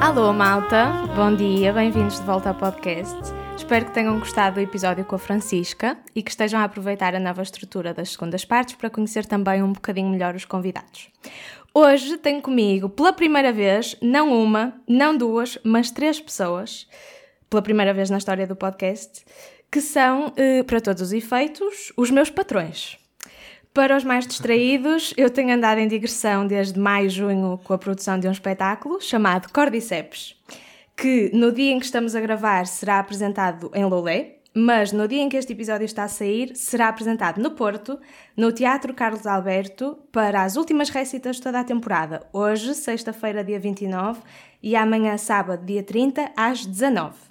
[0.00, 0.86] Alô, malta.
[1.14, 3.16] Bom dia, bem-vindos de volta ao podcast.
[3.56, 7.20] Espero que tenham gostado do episódio com a Francisca e que estejam a aproveitar a
[7.20, 11.10] nova estrutura das segundas partes para conhecer também um bocadinho melhor os convidados.
[11.72, 16.88] Hoje tenho comigo, pela primeira vez, não uma, não duas, mas três pessoas,
[17.48, 19.24] pela primeira vez na história do podcast,
[19.70, 22.98] que são, eh, para todos os efeitos, os meus patrões.
[23.74, 28.18] Para os mais distraídos, eu tenho andado em digressão desde maio, junho com a produção
[28.18, 30.36] de um espetáculo chamado Cordyceps,
[30.96, 35.22] que no dia em que estamos a gravar será apresentado em Loulé, mas no dia
[35.22, 38.00] em que este episódio está a sair será apresentado no Porto,
[38.36, 43.60] no Teatro Carlos Alberto, para as últimas récitas de toda a temporada, hoje, sexta-feira, dia
[43.60, 44.20] 29,
[44.60, 47.27] e amanhã, sábado, dia 30, às 19.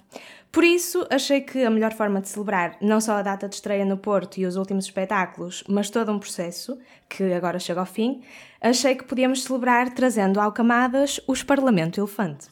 [0.50, 3.84] Por isso, achei que a melhor forma de celebrar não só a data de estreia
[3.84, 6.78] no Porto e os últimos espetáculos, mas todo um processo,
[7.08, 8.22] que agora chega ao fim,
[8.60, 12.48] achei que podíamos celebrar trazendo ao Camadas os Parlamento Elefante.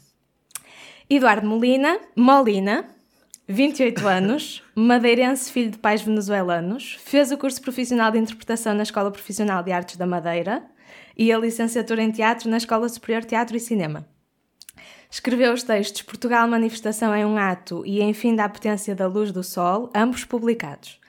[1.08, 2.86] Eduardo Molina, Molina,
[3.48, 9.10] 28 anos, madeirense filho de pais venezuelanos, fez o curso profissional de interpretação na Escola
[9.10, 10.64] Profissional de Artes da Madeira
[11.16, 14.06] e a licenciatura em teatro na Escola Superior de Teatro e Cinema.
[15.10, 19.42] Escreveu os textos Portugal Manifestação em um Ato e Enfim da Potência da Luz do
[19.42, 21.00] Sol, ambos publicados.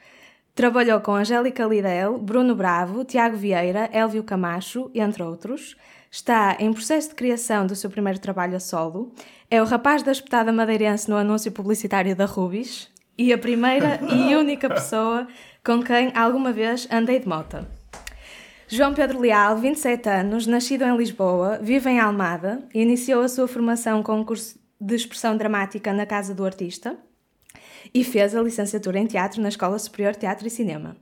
[0.54, 5.76] Trabalhou com Angélica Lidel, Bruno Bravo, Tiago Vieira, Elvio Camacho, entre outros.
[6.10, 9.12] Está em processo de criação do seu primeiro trabalho a solo.
[9.52, 14.36] É o rapaz da espetada madeirense no anúncio publicitário da Rubis e a primeira e
[14.36, 15.28] única pessoa
[15.64, 17.77] com quem alguma vez andei de moto.
[18.70, 24.04] João Pedro Leal, 27 anos, nascido em Lisboa, vive em Almada, iniciou a sua formação
[24.04, 26.98] com um curso de expressão dramática na Casa do Artista
[27.94, 30.98] e fez a licenciatura em teatro na Escola Superior de Teatro e Cinema.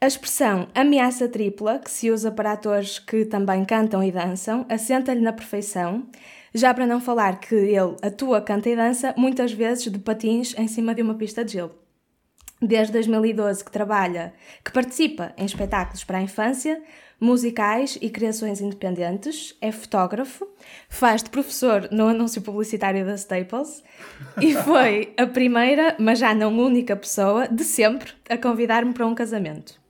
[0.00, 5.20] A expressão ameaça tripla, que se usa para atores que também cantam e dançam, assenta-lhe
[5.20, 6.08] na perfeição,
[6.52, 10.66] já para não falar que ele atua, canta e dança muitas vezes de patins em
[10.66, 11.85] cima de uma pista de gelo
[12.66, 14.34] desde 2012 que trabalha,
[14.64, 16.82] que participa em espetáculos para a infância,
[17.20, 20.46] musicais e criações independentes, é fotógrafo,
[20.88, 23.82] faz de professor no anúncio publicitário da Staples
[24.40, 29.14] e foi a primeira, mas já não única pessoa de sempre a convidar-me para um
[29.14, 29.86] casamento.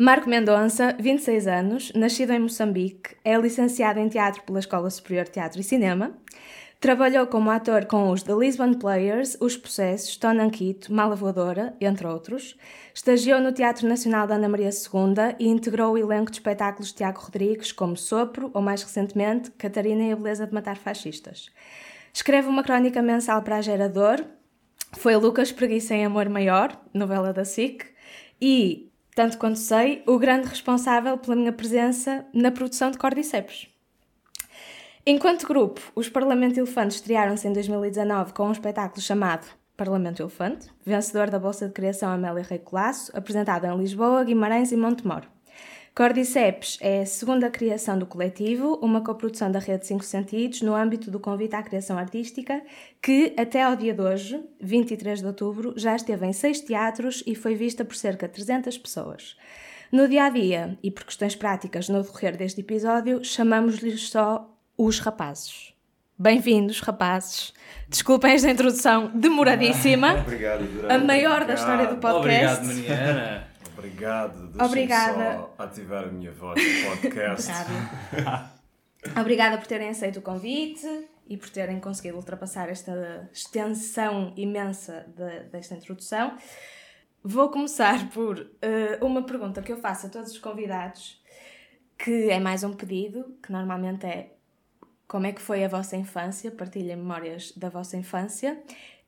[0.00, 5.32] Marco Mendonça, 26 anos, nascido em Moçambique, é licenciado em teatro pela Escola Superior de
[5.32, 6.12] Teatro e Cinema.
[6.80, 12.56] Trabalhou como ator com os The Lisbon Players, Os Processos, Tonanquito, Mala Voadora, entre outros.
[12.94, 16.94] Estagiou no Teatro Nacional da Ana Maria II e integrou o elenco de espetáculos de
[16.94, 21.50] Tiago Rodrigues, como Sopro ou, mais recentemente, Catarina e a Beleza de Matar Fascistas.
[22.14, 24.24] Escreve uma crónica mensal para a Gerador.
[24.92, 27.86] Foi Lucas Preguiça em Amor Maior, novela da SIC.
[28.40, 33.77] E, tanto quanto sei, o grande responsável pela minha presença na produção de Cordyceps.
[35.10, 41.30] Enquanto grupo, os Parlamento Elefante estrearam-se em 2019 com um espetáculo chamado Parlamento Elefante, vencedor
[41.30, 45.22] da Bolsa de Criação Amélia Rei Colasso, apresentado em Lisboa, Guimarães e Montemor.
[45.94, 51.10] Cordyceps é a segunda criação do coletivo, uma coprodução da Rede 5 Sentidos, no âmbito
[51.10, 52.62] do convite à criação artística,
[53.00, 57.34] que até ao dia de hoje, 23 de outubro, já esteve em seis teatros e
[57.34, 59.38] foi vista por cerca de 300 pessoas.
[59.90, 64.98] No dia a dia, e por questões práticas no decorrer deste episódio, chamamos-lhes só os
[65.00, 65.74] rapazes.
[66.18, 67.52] Bem-vindos, rapazes.
[67.88, 70.14] Desculpem esta introdução demoradíssima.
[70.20, 70.90] Obrigado, Durão.
[70.90, 72.64] A maior da história do podcast.
[72.64, 73.48] Obrigado, Mariana.
[73.76, 74.64] Obrigado.
[74.64, 75.32] Obrigada.
[75.36, 77.50] só ativar a minha voz no podcast.
[78.12, 78.50] Obrigada.
[79.20, 80.86] Obrigada por terem aceito o convite
[81.28, 86.36] e por terem conseguido ultrapassar esta extensão imensa de- desta introdução.
[87.22, 91.20] Vou começar por eh, uma pergunta que eu faço a todos os convidados,
[91.96, 94.32] que é mais um pedido, que normalmente é
[95.08, 96.50] como é que foi a vossa infância?
[96.50, 98.58] Partilhem memórias da vossa infância.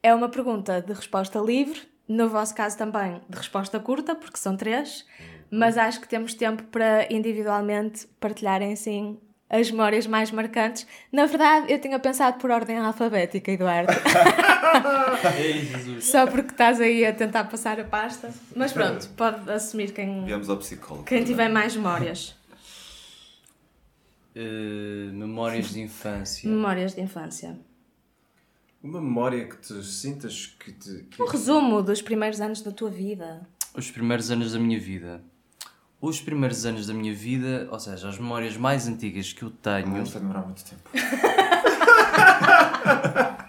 [0.02, 4.56] É uma pergunta de resposta livre, no vosso caso também de resposta curta, porque são
[4.56, 5.06] três,
[5.50, 9.18] mas acho que temos tempo para individualmente partilharem sim
[9.50, 10.86] as memórias mais marcantes.
[11.12, 13.92] Na verdade, eu tinha pensado por ordem alfabética, Eduardo.
[15.36, 16.04] Ei, Jesus.
[16.04, 18.32] Só porque estás aí a tentar passar a pasta.
[18.54, 21.04] Mas pronto, pode assumir quem, Viemos ao psicólogo.
[21.04, 22.39] quem tiver mais memórias.
[24.34, 26.48] Eh, memórias de infância.
[26.48, 27.58] Memórias de infância.
[28.82, 31.04] Uma memória que te sintas que te.
[31.10, 33.46] Que Um resumo dos primeiros anos da tua vida.
[33.74, 35.22] Os primeiros anos da minha vida.
[36.00, 40.02] Os primeiros anos da minha vida, ou seja, as memórias mais antigas que eu tenho.
[40.02, 40.88] Isto vai demorar muito tempo.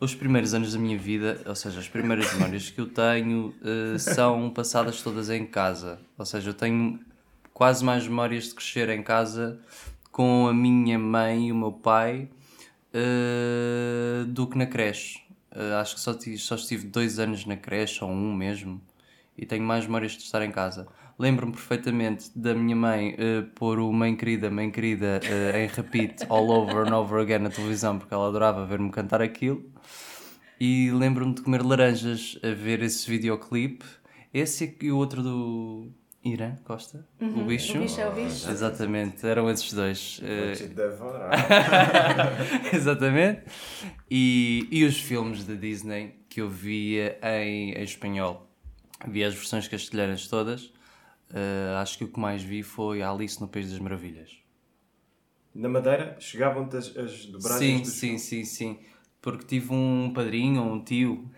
[0.00, 3.98] Os primeiros anos da minha vida, ou seja, as primeiras memórias que eu tenho uh,
[3.98, 5.98] são passadas todas em casa.
[6.16, 7.00] Ou seja, eu tenho
[7.58, 9.58] quase mais memórias de crescer em casa
[10.12, 12.30] com a minha mãe e o meu pai
[12.94, 15.18] uh, do que na creche.
[15.50, 18.80] Uh, acho que só, tive, só estive dois anos na creche, ou um mesmo,
[19.36, 20.86] e tenho mais memórias de estar em casa.
[21.18, 25.20] Lembro-me perfeitamente da minha mãe uh, pôr o Mãe Querida, Mãe Querida
[25.52, 29.68] em repeat all over and over again na televisão, porque ela adorava ver-me cantar aquilo.
[30.60, 33.84] E lembro-me de comer laranjas a ver esse videoclipe.
[34.32, 35.92] Esse e o outro do
[36.32, 37.42] Irã Costa, uhum.
[37.42, 37.76] o bicho.
[37.76, 38.50] O bicho é o bicho.
[38.50, 40.20] Exatamente, eram esses dois.
[40.20, 41.32] Vou te devorar.
[42.72, 43.42] Exatamente.
[44.10, 48.48] E, e os filmes da Disney que eu via em, em espanhol.
[49.06, 50.72] Vi as versões castelhanas todas.
[51.30, 54.38] Uh, acho que o que mais vi foi Alice no País das Maravilhas.
[55.54, 58.78] Na Madeira chegavam-te as, as dobragens Sim, sim, sim, sim.
[59.20, 61.30] Porque tive um padrinho ou um tio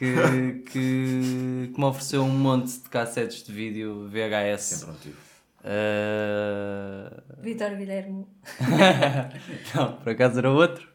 [0.00, 4.62] que, que, que me ofereceu um monte de cassetes de vídeo VHS.
[4.62, 5.12] Sempre um tio.
[5.62, 7.42] Uh...
[7.42, 8.26] Vitor Guilherme.
[9.74, 10.88] Não, por acaso era outro.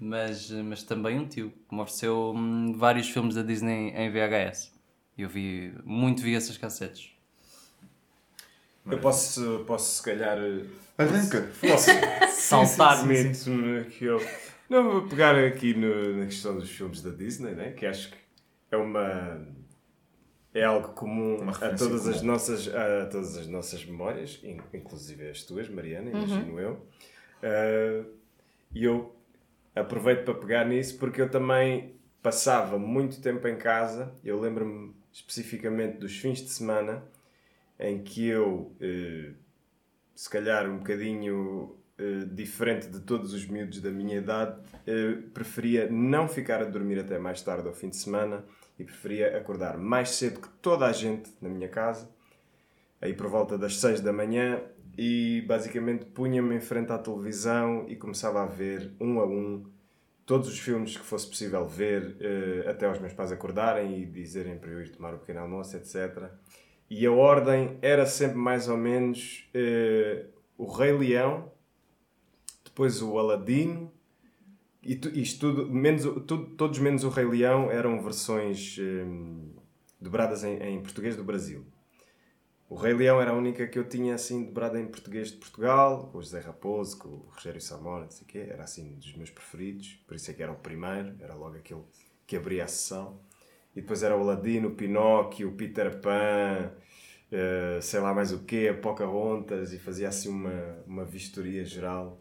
[0.00, 4.72] Mas, mas também um tio que me ofereceu hum, vários filmes da Disney em VHS.
[5.18, 7.10] Eu vi, muito vi essas cassetes.
[8.90, 10.38] Eu posso, posso se calhar.
[10.96, 11.50] Arranca.
[11.60, 11.90] Posso
[12.30, 13.06] Saltar.
[13.06, 14.18] Permite-me que eu.
[14.70, 17.72] Não, vou pegar aqui no- na questão dos filmes da Disney, né?
[17.72, 18.16] que acho que
[18.70, 19.46] é uma.
[20.52, 22.26] É algo comum a todas, as comum.
[22.32, 26.86] nossas, a todas as nossas memórias, in- inclusive as tuas, Mariana, imagino eu.
[27.42, 28.04] Ah,
[28.74, 29.14] E eu
[29.74, 34.12] aproveito para pegar nisso porque eu também passava muito tempo em casa.
[34.24, 37.02] Eu lembro-me especificamente dos fins de semana
[37.78, 39.32] em que eu, eh,
[40.14, 45.88] se calhar um bocadinho eh, diferente de todos os miúdos da minha idade, eh, preferia
[45.90, 48.44] não ficar a dormir até mais tarde ao fim de semana
[48.80, 52.08] e preferia acordar mais cedo que toda a gente na minha casa,
[53.00, 54.62] aí por volta das 6 da manhã,
[54.96, 59.64] e basicamente punha-me em frente à televisão e começava a ver um a um
[60.26, 64.58] todos os filmes que fosse possível ver, eh, até os meus pais acordarem e dizerem
[64.58, 66.30] para eu ir tomar o pequeno almoço, etc.
[66.88, 71.50] E a ordem era sempre mais ou menos eh, o Rei Leão,
[72.64, 73.92] depois o Aladino,
[74.82, 79.04] e tu- isto tudo, menos, tudo, todos menos o Rei Leão eram versões eh,
[80.00, 81.64] dobradas em, em português do Brasil.
[82.68, 86.08] O Rei Leão era a única que eu tinha assim dobrada em português de Portugal,
[86.12, 88.38] com o José Raposo, com o Rogério Samora, não sei o quê.
[88.48, 91.82] Era assim dos meus preferidos, por isso é que era o primeiro, era logo aquele
[92.26, 93.18] que abria a sessão.
[93.74, 96.70] E depois era o Aladino, o Pinóquio, o Peter Pan,
[97.32, 102.20] eh, sei lá mais o quê, a Pocahontas, e fazia assim uma, uma vistoria geral.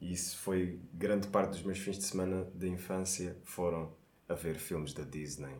[0.00, 3.92] E isso foi grande parte dos meus fins de semana da infância, foram
[4.28, 5.56] a ver filmes da Disney.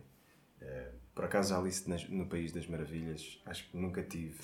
[0.61, 4.35] Eh, por acaso, Alice no País das Maravilhas, acho que nunca tive.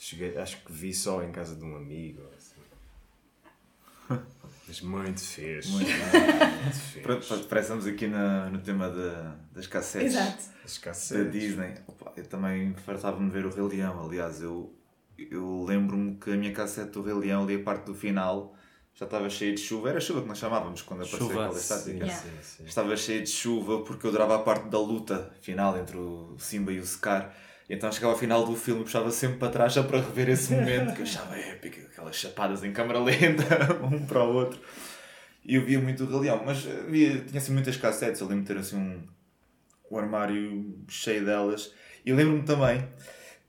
[0.00, 2.22] Cheguei, acho que vi só em casa de um amigo.
[2.36, 2.54] assim.
[4.66, 5.68] Mas muito fixe.
[5.70, 7.00] Muito, fixe.
[7.00, 10.42] Pronto, pronto, parece que estamos aqui na- no tema da- das cassetes Exato.
[10.64, 11.32] As da cassetes.
[11.32, 11.74] Disney.
[11.86, 14.04] Opa, eu também fartava-me de ver o Rei Leão.
[14.06, 14.74] Aliás, eu,
[15.18, 18.54] eu lembro-me que a minha cassete do Rei Leão, ali a parte do final,
[18.94, 19.90] já estava cheia de chuva.
[19.90, 22.06] Era chuva que nós chamávamos quando apareceu Chuva, aquela estática.
[22.06, 22.64] Sim, sim.
[22.64, 26.72] Estava cheia de chuva porque eu adorava a parte da luta final entre o Simba
[26.72, 27.34] e o Scar.
[27.68, 30.28] E então chegava ao final do filme e puxava sempre para trás já para rever
[30.28, 33.44] esse momento que eu achava épico, aquelas chapadas em câmara lenta,
[33.82, 34.60] um para o outro.
[35.44, 36.58] E eu via muito o Rei Leão, mas
[36.88, 39.02] via, tinha assim muitas cassetes, eu lembro de ter assim um,
[39.90, 41.72] um armário cheio delas.
[42.04, 42.86] E lembro-me também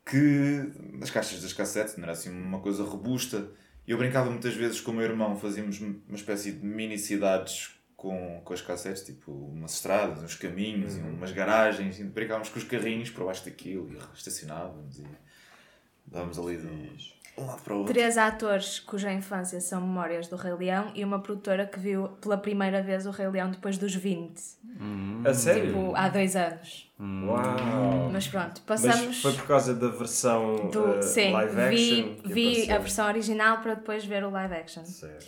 [0.05, 3.49] que nas caixas das cassetes não era assim uma coisa robusta.
[3.87, 8.41] Eu brincava muitas vezes com o meu irmão, fazíamos uma espécie de mini cidades com,
[8.43, 12.65] com as cassetes, tipo umas estradas, uns caminhos, e umas garagens, e brincávamos com os
[12.65, 15.05] carrinhos por baixo daquilo e estacionávamos e
[16.05, 17.93] dávamos ali de um lado para o outro.
[17.93, 22.37] Três atores cuja infância são memórias do Rei Leão e uma produtora que viu pela
[22.37, 24.39] primeira vez o Rei Leão depois dos 20,
[25.25, 25.65] A sério?
[25.67, 26.91] tipo há dois anos.
[26.99, 28.09] Uau!
[28.11, 30.95] Mas pronto, Mas passamos foi por causa da versão do.
[30.97, 31.69] eh, sim, live action?
[31.69, 34.85] vi, que vi a versão original para depois ver o live action.
[34.85, 35.25] Certo.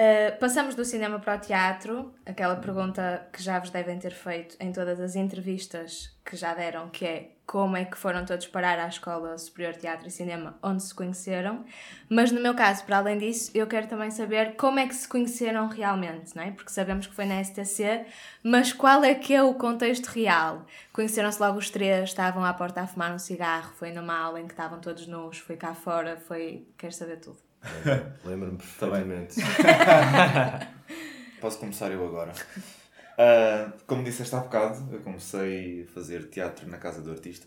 [0.00, 4.56] Uh, passamos do cinema para o teatro, aquela pergunta que já vos devem ter feito
[4.58, 8.78] em todas as entrevistas que já deram, que é como é que foram todos parar
[8.78, 11.66] à Escola Superior de Teatro e Cinema, onde se conheceram.
[12.08, 15.06] Mas no meu caso, para além disso, eu quero também saber como é que se
[15.06, 16.50] conheceram realmente, não é?
[16.50, 18.06] Porque sabemos que foi na STC,
[18.42, 20.64] mas qual é que é o contexto real?
[20.94, 24.46] Conheceram-se logo os três, estavam à porta a fumar um cigarro, foi numa aula em
[24.46, 26.66] que estavam todos nus, foi cá fora, foi...
[26.78, 27.49] Quero saber tudo.
[28.24, 29.40] Lembro-me perfeitamente.
[31.40, 32.32] Posso começar eu agora?
[32.32, 37.46] Uh, como disseste há bocado, eu comecei a fazer teatro na casa do artista.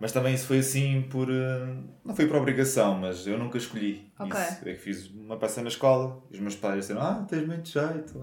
[0.00, 1.30] Mas também isso foi assim por.
[1.30, 4.10] Uh, não foi por obrigação, mas eu nunca escolhi.
[4.18, 4.38] Ok.
[4.38, 4.68] Isso.
[4.68, 7.68] É que fiz uma peça na escola e os meus pais disseram: Ah, tens muito
[7.68, 8.18] jeito,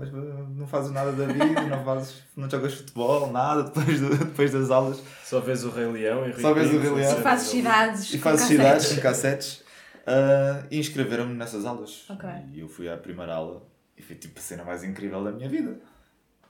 [0.55, 4.69] não fazes nada da vida, não, fazes, não jogas futebol, nada depois, do, depois das
[4.69, 5.01] aulas.
[5.23, 7.19] Só vês o Rei Leão e Só vês o Rei Leão.
[7.19, 8.13] E fazes cidades.
[8.13, 9.60] E com fazes cidades em cassetes.
[10.01, 12.05] Uh, e inscreveram-me nessas aulas.
[12.09, 12.27] Ok.
[12.53, 13.67] E eu fui à primeira aula
[13.97, 15.79] e foi tipo a cena mais incrível da minha vida.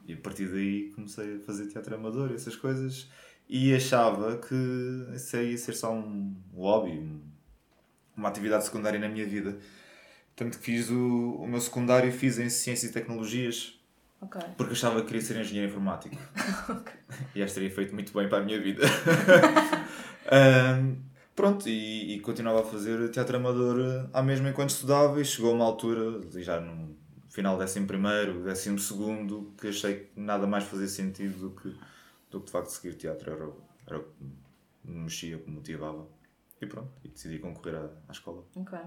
[0.08, 3.10] E a partir daí comecei a fazer teatro amador e essas coisas.
[3.50, 4.56] E achava que
[5.14, 7.22] isso ia ser só um hobby, um-
[8.16, 9.58] uma atividade secundária na minha vida.
[10.36, 13.78] Tanto que fiz o, o meu secundário fiz em Ciências e Tecnologias,
[14.22, 14.40] Ok.
[14.58, 16.16] porque achava que queria ser engenheiro informático.
[17.36, 18.84] e acho que teria feito muito bem para a minha vida.
[20.32, 20.96] Ahm,
[21.36, 25.54] pronto, e, e continuava a fazer teatro amador eh, à mesma enquanto estudava e chegou
[25.54, 26.96] uma altura, já no
[27.30, 31.76] final do 11 primeiro, 12 segundo, que achei que nada mais fazia sentido do que,
[32.30, 33.32] do que de facto seguir teatro.
[33.32, 34.10] Era, o- era o que
[34.86, 36.08] me mexia, que me motivava.
[36.62, 38.44] E pronto, e decidi concorrer à, à escola.
[38.56, 38.78] Ok.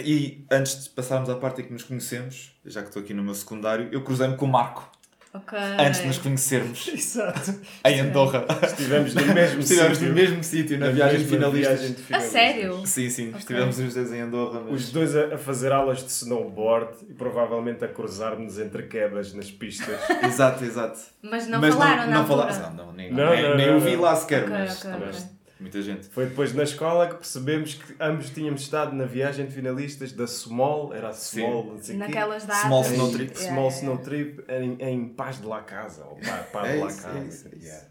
[0.00, 3.22] E antes de passarmos à parte em que nos conhecemos, já que estou aqui no
[3.22, 4.90] meu secundário, eu cruzei-me com o Marco,
[5.34, 5.58] Ok.
[5.80, 7.60] antes de nos conhecermos, Exato.
[7.84, 8.44] em Andorra.
[8.62, 10.08] Estivemos no mesmo Estivemos sítio.
[10.08, 11.80] no mesmo sítio, na viagem finalistas.
[11.80, 12.86] viagem de A sério?
[12.86, 13.40] Sim, sim, Ok.
[13.40, 14.60] estivemos os dois em Andorra.
[14.64, 14.72] Mas...
[14.84, 19.98] Os dois a, fazer aulas de snowboard e provavelmente a cruzar-nos entre quedas nas pistas.
[20.24, 21.00] Exato, exato.
[21.20, 23.66] Mas não mas falaram não, na não falaram, não, não, nem, Não, nem, não, nem
[23.66, 24.02] não, eu vi não.
[24.02, 25.34] lá sequer, Ok, mas, ok, mas.
[25.64, 26.08] Muita gente.
[26.08, 30.26] Foi depois na escola que percebemos que ambos tínhamos estado na viagem de finalistas da
[30.26, 31.96] Small, era a Small, não sei.
[31.96, 32.62] Naquelas datas.
[32.66, 33.30] Small Em- Snow Trip.
[33.34, 33.98] Yeah, Small yeah, Snow.
[33.98, 36.04] Trip em, em Paz de La Casa.
[36.04, 37.18] Ou Paz, Paz É de La isso, Casa.
[37.18, 37.66] é isso, é isso.
[37.66, 37.88] Yeah.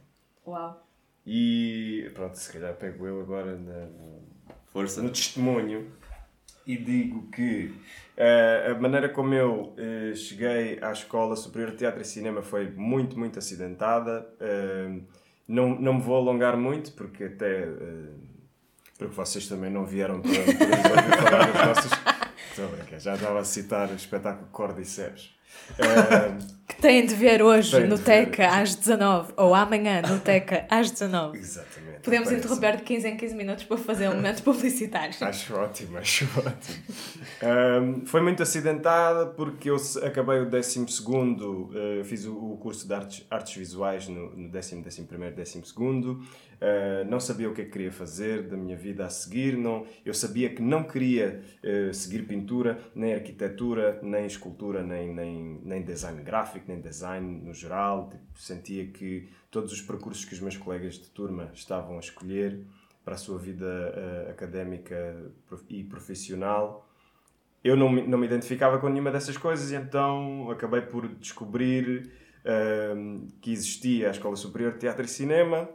[0.47, 0.87] Uau.
[1.25, 3.87] E pronto, se calhar pego eu agora na-
[4.67, 5.01] Força.
[5.01, 5.87] no testemunho
[6.65, 7.73] e digo que
[8.17, 12.69] eh, a maneira como eu eh, cheguei à Escola Superior de Teatro e Cinema foi
[12.71, 14.27] muito, muito acidentada.
[14.39, 14.99] Eh,
[15.47, 17.63] não, não me vou alongar muito, porque até.
[17.63, 18.13] eh,
[18.97, 21.49] porque vocês também não vieram para, para falar
[22.63, 25.33] a brincar, já estava a citar o espetáculo Cordyceps.
[25.79, 26.37] Eh,
[26.75, 28.25] Que têm de ver hoje Têm no de ver.
[28.25, 31.37] Teca às 19 ou amanhã no Teca às 19.
[31.37, 31.93] exatamente.
[32.03, 35.13] Podemos Parece- interromper de 15 em 15 minutos para fazer um momento publicitário.
[35.21, 36.83] Acho ótimo, acho ótimo.
[37.41, 42.93] Ahm, foi muito acidentada porque eu acabei o 12 segundo, eh, fiz o, curso de
[42.93, 45.61] artes, artes visuais no, no 10 décimo primeiro, 12
[46.63, 49.57] Ah, não sabia o que é que queria fazer da minha vida a seguir.
[49.57, 55.59] Não, eu sabia que não queria eh, seguir pintura, nem arquitetura, nem escultura, nem, nem,
[55.61, 58.09] nem design gráfico, nem design no geral.
[58.09, 62.61] Tipo, sentia que todos os percursos que os meus colegas de turma estavam a escolher
[63.03, 64.95] para a sua vida eh, académica
[65.69, 66.87] e profissional.
[67.61, 72.11] Eu não me, não me identificava com nenhuma dessas coisas e então acabei por descobrir
[72.45, 75.69] ehm, que existia a Escola Superior de Teatro e Cinema.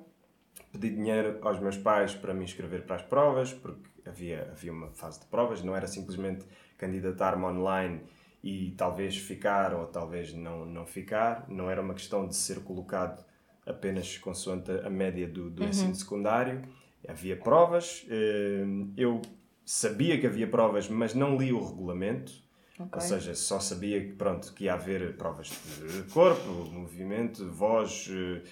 [0.81, 4.91] Pedi dinheiro aos meus pais para me inscrever para as provas, porque havia, havia uma
[4.91, 6.45] fase de provas, não era simplesmente
[6.77, 8.01] candidatar-me online
[8.45, 13.25] e talvez ficar ou talvez não, não ficar, não era uma questão de ser colocado
[13.67, 16.63] apenas consoante a média do, do ensino secundário.
[17.07, 18.65] Havia provas, eh,
[18.97, 19.21] eu
[19.65, 22.33] sabia que havia provas, mas não li o regulamento.
[22.79, 22.91] Ok.
[22.95, 28.43] Ou seja, só sabia que, pronto, que ia haver provas de corpo, movimento, voz, eh,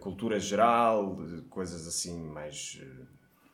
[0.00, 2.80] cultura geral, eh, coisas assim mais.
[2.82, 3.04] eh,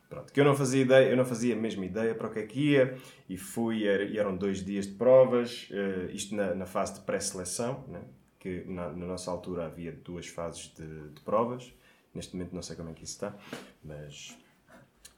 [0.08, 2.40] Pronto, que eu não fazia ideia, eu não fazia a mesma ideia para o que
[2.40, 6.52] é que ia e fui, era- e eram dois dias de provas, eh, isto na,
[6.52, 8.02] na fase de pré-seleção, né?
[8.40, 11.72] que na, na nossa altura havia duas fases de, de provas,
[12.12, 13.37] neste momento não sei como é que isso está,
[13.84, 14.37] mas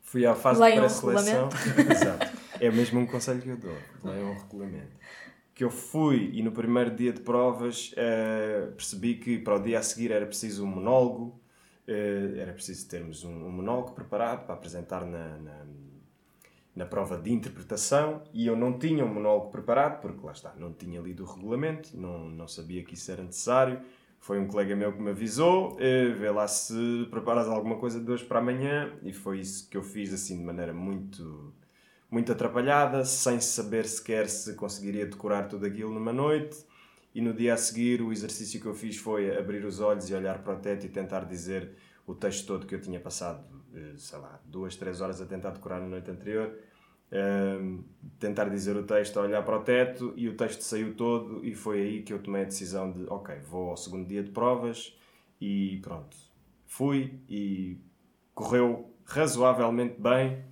[0.03, 1.49] fui à fase Leiam de pré-seleção.
[1.91, 2.39] Exato.
[2.61, 4.93] É mesmo um conselho que eu dou, leiam o regulamento.
[5.63, 9.79] Que eu fui e no primeiro dia de provas eh, percebi que para o dia
[9.79, 11.41] a seguir era preciso um monólogo,
[11.87, 15.65] eh, era preciso termos um, um monólogo preparado para apresentar na, na,
[16.75, 20.73] na prova de interpretação e eu não tinha um monólogo preparado porque lá está, não
[20.73, 23.81] tinha lido o regulamento, não, não sabia que isso era necessário.
[24.19, 28.11] Foi um colega meu que me avisou, eh, vê lá se preparas alguma coisa de
[28.11, 31.55] hoje para amanhã e foi isso que eu fiz assim de maneira muito
[32.13, 36.65] muito atrapalhada, sem saber sequer se conseguiria decorar tudo aquilo numa noite.
[37.15, 40.15] E no dia a seguir, o exercício que eu fiz foi abrir os olhos e
[40.15, 41.71] olhar para o teto e tentar dizer
[42.07, 45.51] o texto todo que eu tinha passado, eh, sei lá, duas, três horas a tentar
[45.51, 46.55] decorar na noite anterior.
[47.11, 47.81] Ehm,
[48.19, 51.45] tentar dizer o texto, olhar para o teto e o texto saiu todo.
[51.45, 54.31] E foi aí que eu tomei a decisão de: ok, vou ao segundo dia de
[54.31, 54.95] provas
[55.41, 56.17] e pronto.
[56.67, 57.79] Fui e
[58.35, 60.52] correu razoavelmente bem.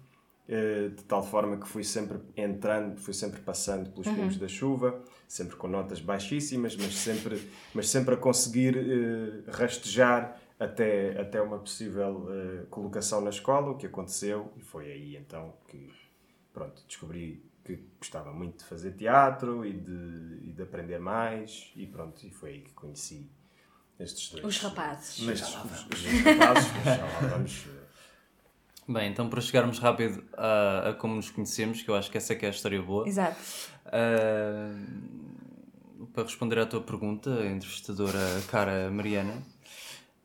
[0.53, 5.01] Eh, de tal forma que fui sempre entrando, fui sempre passando pelos pingos da chuva,
[5.29, 7.41] sempre com notas baixíssimas, mas sempre,
[7.73, 13.77] mas sempre a conseguir eh, rastejar até, até uma possível eh, colocação na escola, o
[13.77, 15.89] que aconteceu, e foi aí então que
[16.53, 21.87] pronto, descobri que gostava muito de fazer teatro e de, e de aprender mais, e
[21.87, 23.31] pronto, e foi aí que conheci
[24.01, 24.45] estes dois.
[24.45, 25.21] Os rapazes.
[25.21, 27.67] Mas, os, os rapazes, mas já lá vamos.
[28.91, 32.33] Bem, então para chegarmos rápido a, a como nos conhecemos, que eu acho que essa
[32.33, 33.07] é que é a história boa.
[33.07, 33.37] Exato.
[33.87, 34.75] Ah,
[36.13, 38.19] para responder à tua pergunta, a entrevistadora
[38.49, 39.35] cara Mariana,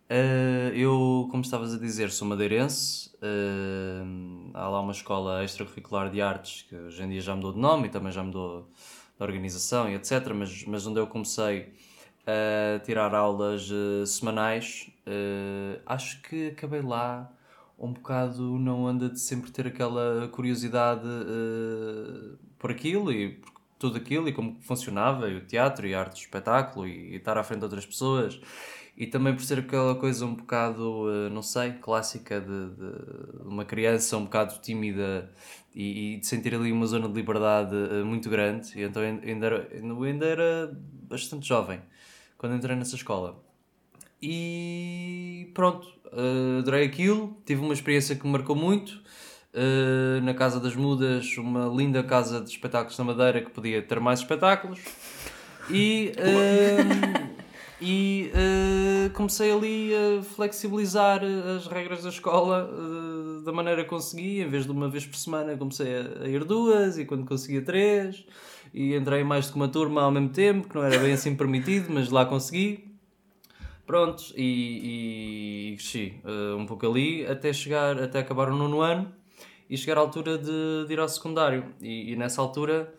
[0.09, 3.11] ah, eu, como estavas a dizer, sou madeirense.
[3.21, 7.59] ah, há lá uma escola extracurricular de artes que hoje em dia já mudou de
[7.59, 8.67] nome e também já mudou
[9.15, 10.33] de organização e etc.
[10.33, 11.71] Mas, mas onde eu comecei
[12.25, 13.69] a tirar aulas
[14.07, 14.89] semanais,
[15.85, 17.31] acho que acabei lá
[17.77, 23.97] um bocado não anda de sempre ter aquela curiosidade eh, por aquilo e por tudo
[23.97, 27.37] aquilo e como funcionava, e o teatro e a arte do espetáculo e, e estar
[27.37, 28.39] à frente de outras pessoas
[28.97, 33.65] e também por ser aquela coisa um bocado, eh, não sei, clássica de, de uma
[33.65, 35.29] criança um bocado tímida
[35.73, 39.45] e, e de sentir ali uma zona de liberdade eh, muito grande e então ainda
[39.45, 40.77] era, ainda era
[41.09, 41.81] bastante jovem
[42.37, 43.44] quando entrei nessa escola.
[44.27, 47.37] E pronto, eh, adorei aquilo.
[47.45, 48.99] Tive uma experiência que me marcou muito.
[49.53, 53.99] eh, na Casa das Mudas, uma linda casa de espetáculos na Madeira que podia ter
[53.99, 54.79] mais espetáculos.
[55.69, 57.27] E, eh,
[57.79, 61.21] e eh, comecei ali a flexibilizar
[61.55, 62.67] as regras da escola
[63.45, 64.41] da maneira que consegui.
[64.41, 68.25] Em vez de uma vez por semana, comecei a, ir duas e quando conseguia três.
[68.73, 71.35] E entrei mais do que uma turma ao mesmo tempo, que não era bem assim
[71.35, 72.94] permitido, mas lá consegui.
[73.85, 79.13] Prontos, e, e cresci eh, um pouco ali até chegar, até acabar o nono ano
[79.69, 81.73] e chegar à altura de, de ir ao secundário.
[81.79, 82.93] E, e nessa altura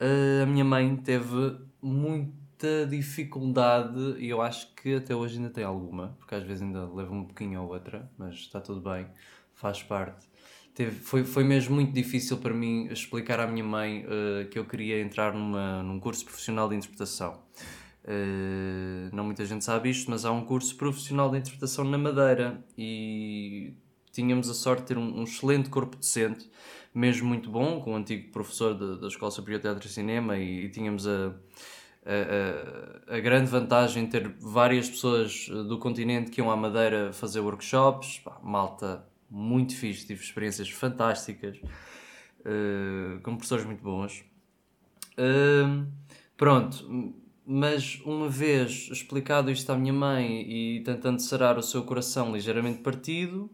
[0.00, 5.64] eh, a minha mãe teve muita dificuldade e eu acho que até hoje ainda tem
[5.64, 9.06] alguma, porque às vezes ainda leva um pouquinho ou outra, mas está tudo bem,
[9.54, 10.26] faz parte.
[10.74, 14.64] Teve, foi, foi mesmo muito difícil para mim explicar à minha mãe eh, que eu
[14.64, 17.40] queria entrar numa, num curso profissional de interpretação.
[18.04, 22.62] Uh, não muita gente sabe isto, mas há um curso profissional de interpretação na Madeira
[22.76, 23.74] e
[24.10, 26.50] tínhamos a sorte de ter um, um excelente corpo docente,
[26.94, 30.36] mesmo muito bom, com o antigo professor da, da Escola Superior de Teatro e Cinema,
[30.36, 31.32] e, e tínhamos a,
[32.04, 36.56] a, a, a grande vantagem de ter várias pessoas eh, do continente que iam à
[36.56, 41.56] Madeira fazer workshops, pá, malta muito fixe, tive experiências fantásticas,
[42.40, 44.22] uh, com professores muito bons.
[45.16, 45.86] Uh,
[46.36, 47.14] pronto,
[47.46, 52.80] mas uma vez explicado isto à minha mãe e tentando sarar o seu coração ligeiramente
[52.80, 53.50] partido,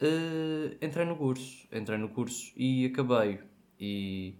[0.00, 1.66] eh, entrei no curso.
[1.72, 3.40] Entrei no curso e acabei.
[3.78, 4.34] E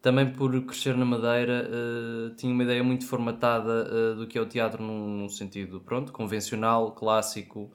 [0.00, 4.40] também por crescer na Madeira, eh, tinha uma ideia muito formatada eh, do que é
[4.40, 7.70] o teatro num, num sentido pronto, convencional, clássico,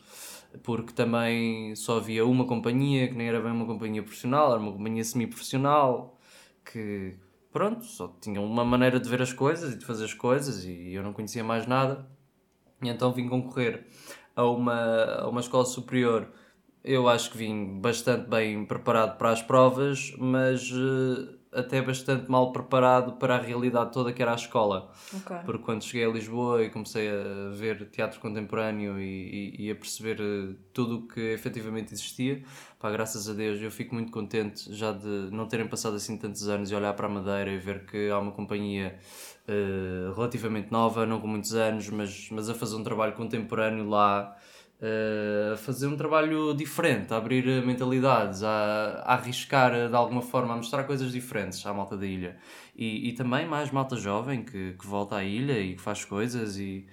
[0.63, 4.71] porque também só havia uma companhia, que nem era bem uma companhia profissional, era uma
[4.73, 6.19] companhia semi-profissional,
[6.65, 7.15] que
[7.58, 10.93] pronto, só tinham uma maneira de ver as coisas e de fazer as coisas e
[10.93, 12.08] eu não conhecia mais nada.
[12.84, 13.88] E então vim concorrer
[14.36, 16.32] a uma, a uma escola superior.
[16.84, 22.52] Eu acho que vim bastante bem preparado para as provas, mas eh, até bastante mal
[22.52, 24.91] preparado para a realidade toda que era a escola.
[25.12, 25.38] Ok.
[25.43, 29.76] Porque quando cheguei a Lisboa e comecei a ver teatro contemporâneo e, e- e a
[29.76, 32.43] perceber eh, tudo o que efetivamente existia,
[32.79, 36.47] pá, graças a Deus eu fico muito contente já de não terem passado assim tantos
[36.47, 38.97] anos e olhar para a Madeira e ver que há uma companhia
[39.47, 44.35] eh, relativamente nova, não com muitos anos, mas, mas a fazer um trabalho contemporâneo lá.
[44.81, 50.53] eh, a fazer um trabalho diferente, a abrir mentalidades, a, a arriscar de alguma forma,
[50.53, 52.37] a mostrar coisas diferentes à malta da ilha.
[52.75, 56.57] E, e também mais malta jovem que, que volta à ilha e que faz coisas
[56.57, 56.85] e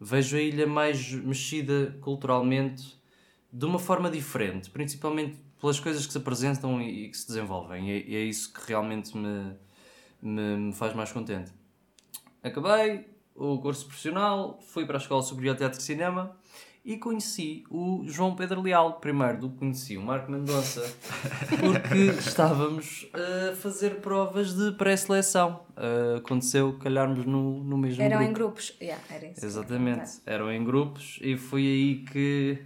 [0.00, 3.00] vejo a ilha mais mexida culturalmente
[3.52, 7.88] de uma forma diferente, principalmente pelas coisas que se apresentam e, e que se desenvolvem.
[7.88, 9.52] E, é- e é isso que realmente me,
[10.22, 11.52] me, me faz mais contente.
[12.42, 16.36] Acabei o curso profissional, fui para a Escola Superior de Teatro e Cinema
[16.84, 18.94] e conheci o João Pedro Leal.
[18.98, 20.82] Primeiro do que conheci o Marco Mendonça,
[21.60, 25.60] porque estávamos a fazer provas de pré-seleção.
[25.76, 28.30] Uh, aconteceu calharmos no, no mesmo Eram grupo.
[28.30, 28.74] em grupos.
[28.80, 29.46] Yeah, era isso.
[29.46, 32.58] Exatamente, eram em grupos e foi aí que,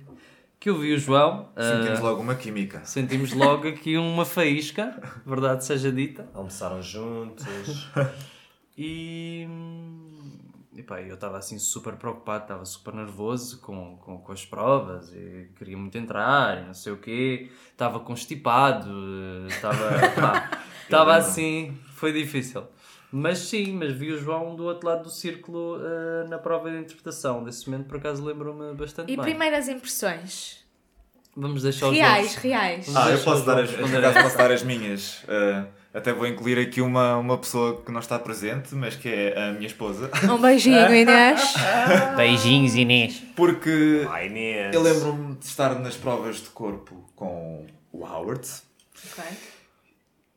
[0.59, 1.49] que eu vi o João.
[1.57, 2.85] Sentimos Uh, logo uma química.
[2.85, 6.29] sentimos logo aqui uma faísca, verdade seja dita.
[6.35, 7.89] Almoçaram juntos.
[8.79, 9.49] E,
[10.75, 15.11] e pá, eu estava assim super preocupado, estava super nervoso com, com, com as provas,
[15.15, 21.79] e queria muito entrar, e não sei o quê, estava constipado, estava, pá, estava assim,
[21.95, 22.65] foi difícil.
[23.19, 26.77] Mas sim, mas vi o João do outro lado do círculo eh, na prova de
[26.79, 27.43] interpretação.
[27.43, 29.25] Desse momento, por acaso, lembro-me bastante E bem.
[29.25, 30.59] primeiras impressões?
[31.35, 32.87] Vamos deixar os Reais, jogos- reais.
[32.87, 35.23] Vamos Ah, eu posso os dar as, acaso posso dar as minhas.
[35.25, 39.49] Uh, até vou incluir aqui uma, uma pessoa que não está presente, mas que é
[39.49, 40.11] a minha esposa.
[40.31, 41.55] Um beijinho, Inês.
[42.17, 43.23] Beijinhos, Inês.
[43.35, 44.75] Porque Ai, Inês.
[44.75, 48.47] eu lembro-me de estar nas provas de corpo com o Howard
[49.11, 49.25] Ok.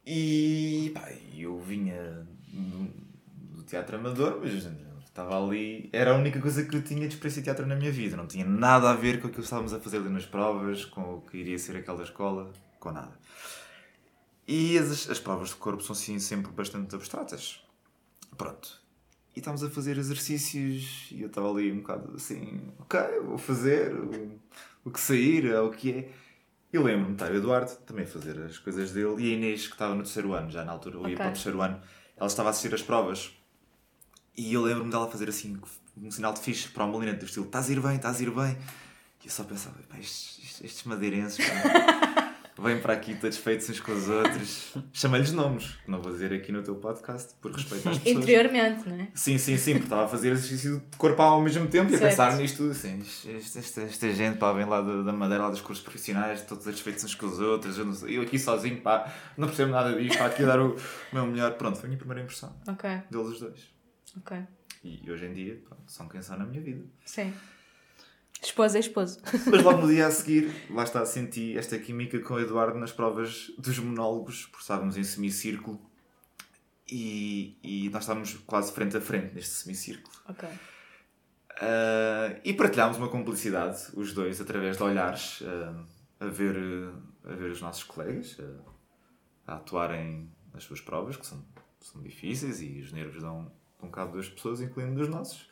[0.05, 4.67] e pá, eu vinha do, do teatro amador, mas
[5.05, 5.89] estava ali.
[5.91, 8.15] Era a única coisa que eu tinha de experiência de teatro na minha vida.
[8.15, 11.15] Não tinha nada a ver com aquilo que estávamos a fazer ali nas provas, com
[11.15, 13.17] o que iria ser aquela escola, com nada.
[14.47, 17.61] E as, as provas de corpo são sim sempre bastante abstratas.
[18.37, 18.79] Pronto.
[19.35, 23.93] E estávamos a fazer exercícios e eu estava ali um bocado assim, ok, vou fazer
[23.93, 24.39] o,
[24.85, 26.09] o que sair, é o que é.
[26.73, 29.73] E lembro-me, estava o Eduardo também a fazer as coisas dele e a Inês, que
[29.73, 31.15] estava no terceiro ano, já na altura eu ia Ok.
[31.17, 31.81] para o terceiro ano,
[32.19, 33.31] ela estava a assistir as provas.
[34.37, 35.59] E eu lembro-me dela fazer assim
[35.97, 38.23] um sinal de fixe para a Molina, do estilo: estás a ir bem, estás a
[38.23, 38.57] ir bem.
[39.23, 41.39] E eu só pensava: estes, estes- madeirenses
[42.61, 44.73] vêm para aqui todos feitos uns com os outros.
[44.93, 48.17] Chama-lhes nomes, que não vou dizer aqui no teu podcast, por respeito às pessoas.
[48.23, 49.07] Interiormente, não é?
[49.13, 51.97] Sim, sim, sim, porque estava a fazer exercício de corpo ao mesmo tempo e a
[51.97, 52.09] Certo.
[52.11, 52.99] pensar nisto assim,
[53.35, 56.63] esta, esta, esta gente pá, vem lá da, da Madeira, lá dos cursos profissionais, todos
[56.63, 60.17] satisfeitos uns com os outros, eu, sei, eu aqui sozinho, pá, não percebo nada disto,
[60.17, 60.75] pá, aqui a dar o
[61.13, 61.53] meu melhor.
[61.53, 63.67] Pronto, foi a minha primeira impressão Ok, deles os dois.
[64.17, 64.37] ok.
[64.83, 66.85] E hoje em dia, pronto, são quem são na minha vida.
[67.05, 67.33] Sim.
[68.49, 69.19] Esposa é esposo.
[69.45, 72.91] Mas logo no dia a seguir, lá está, senti esta química com o Eduardo nas
[72.91, 75.79] provas dos monólogos, porque estávamos em semicírculo
[76.91, 80.13] e, e nós estávamos quase frente a frente neste semicírculo.
[80.27, 80.49] Ok.
[81.61, 85.85] Ah, e partilhámos uma complicidade, os dois, através de olhares, ah,
[86.19, 91.25] a, ver, ah, a ver os nossos colegas ah, a atuarem nas suas provas, que
[91.25, 91.45] são,
[91.81, 95.47] são difíceis e os nervos dão, dão cabo das pessoas, incluindo dos nossos.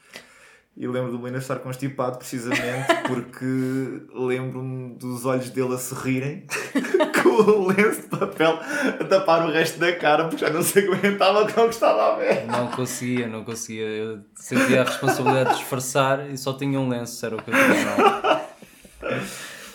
[0.79, 6.45] E lembro do Lena estar constipado precisamente porque lembro-me dos olhos dele a se rirem
[7.23, 8.59] com o lenço de papel
[8.99, 12.13] a tapar o resto da cara porque já não se aguentava com o que estava
[12.13, 12.45] a ver.
[12.45, 13.87] Não conseguia, não conseguia.
[13.87, 17.55] Eu sentia a responsabilidade de disfarçar e só tinha um lenço, era o que eu
[17.55, 17.97] tinha.
[17.97, 19.17] Não.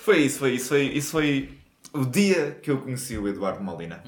[0.02, 1.50] Foi isso, foi isso, foi, isso foi
[1.92, 4.02] o dia que eu conheci o Eduardo Molina.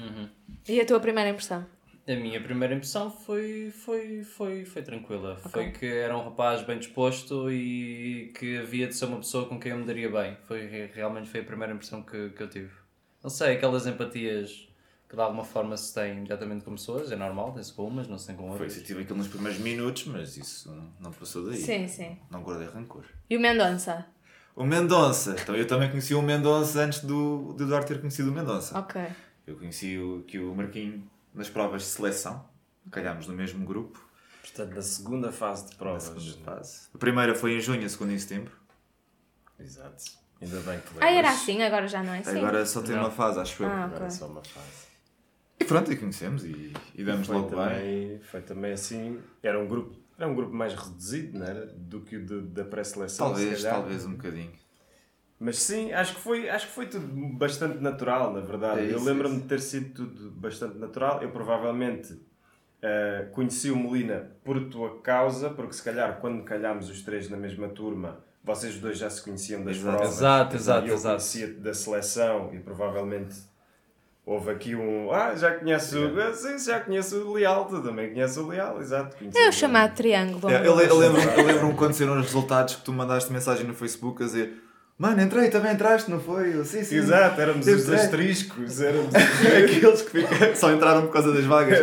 [0.67, 1.65] E a tua primeira impressão?
[2.07, 5.37] A minha primeira impressão foi, foi, foi, foi tranquila.
[5.37, 9.59] Foi que era um rapaz bem disposto e que havia de ser uma pessoa com
[9.59, 10.37] quem eu me daria bem.
[10.47, 12.71] Foi, re- realmente foi a primeira impressão que, que eu tive.
[13.23, 14.69] Não sei, aquelas empatias
[15.09, 18.19] que de alguma forma se têm diretamente com pessoas, é normal, tem-se com umas, não
[18.19, 18.73] se tem com Foi outras.
[18.73, 21.57] isso, eu tive aquilo nos primeiros minutos, mas isso não passou daí.
[21.57, 22.17] Sim, sim.
[22.29, 23.03] Não guardei rancor.
[23.27, 24.05] E o Mendonça?
[24.55, 25.35] O Mendonça.
[25.41, 28.77] Então eu também conheci o Mendonça antes do, do Eduardo ter conhecido o Mendonça.
[28.77, 29.01] Ok.
[29.47, 31.03] Eu conheci o, que o Marquinho
[31.35, 32.47] nas provas de seleção.
[32.91, 34.03] Calhámos no mesmo grupo.
[34.41, 36.03] Portanto, na segunda fase de Na provas.
[36.03, 36.87] segunda fase.
[36.93, 38.53] A primeira foi em junho, a segunda em setembro.
[39.59, 40.03] Exato.
[40.41, 41.33] Ainda bem que Ah, era lembras.
[41.41, 42.37] assim, agora já não é assim.
[42.37, 43.03] Agora só tem Não.
[43.03, 43.67] uma fase, acho eu.
[43.69, 44.85] Ah, Agora é só uma fase.
[45.59, 47.57] E pronto, e conhecemos e, e damos Foi logo bem.
[47.57, 49.19] também, foi também assim.
[49.41, 51.65] Era um grupo, era um grupo mais reduzido, não era?
[51.67, 53.27] Do que o de- da pré-seleção.
[53.27, 54.51] Talvez, talvez um bocadinho.
[55.39, 58.81] Mas sim, acho que, foi, acho que foi tudo bastante natural, na verdade.
[58.81, 61.21] É eu isso, lembro-me é de ter sido tudo bastante natural.
[61.21, 62.17] Eu provavelmente
[62.81, 67.35] eh, conheci o Molina por tua causa, porque se calhar quando calhámos os três na
[67.35, 69.97] mesma turma, vocês dois já se conheciam das Exato.
[69.97, 70.15] provas.
[70.17, 71.15] Exato, exato, E eu exato.
[71.15, 73.35] conhecia da seleção e provavelmente
[74.25, 75.11] houve aqui um.
[75.11, 79.17] Ah, já conheço, ah, sim, já conheço o Leal, tu também conheces o Leal, exato.
[79.35, 80.49] É o o- chamado triângulo.
[80.53, 83.73] É, eu, eu lembro-me eu lembro-me quando saíram os resultados que tu mandaste mensagem no
[83.73, 84.61] Facebook a dizer
[84.97, 86.55] Mano, entrei, também entraste, não foi?
[86.55, 86.95] Eu, sim, sim.
[86.95, 91.79] Exato, éramos os asteriscos, éramos Aqueles que ficam- só entraram por causa das vagas.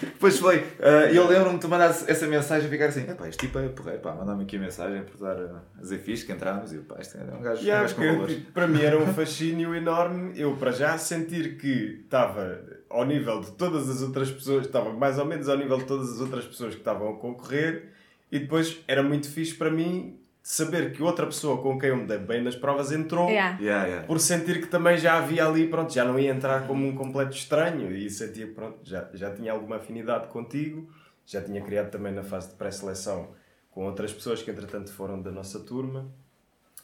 [0.00, 0.64] Depois foi.
[0.80, 3.58] ah, E eu lembro-me de tu mandaste essa mensagem e ficar assim: "Epá, este tipo
[3.58, 6.72] é porreiro, pá, manda-me aqui a mensagem por dar a dizer fixe que entramos.
[6.72, 8.36] E eu, pá, este é um gajo, um Yeah, gajo com valores.
[8.36, 13.40] tipo, para mim era um fascínio enorme eu para já sentir que estava ao nível
[13.40, 16.44] de todas as outras pessoas, estava mais ou menos ao nível de todas as outras
[16.44, 17.88] pessoas que estavam a concorrer
[18.30, 20.17] e depois era muito fixe para mim
[20.50, 23.58] saber que outra pessoa com quem eu me dei bem nas provas entrou Yeah.
[23.60, 24.06] Yeah, yeah.
[24.06, 27.36] por sentir que também já havia ali, pronto, já não ia entrar como um completo
[27.36, 30.90] estranho e sentia que pronto, já, já tinha alguma afinidade contigo,
[31.26, 33.28] já tinha criado também na fase de pré-seleção
[33.70, 36.10] com outras pessoas que entretanto foram da nossa turma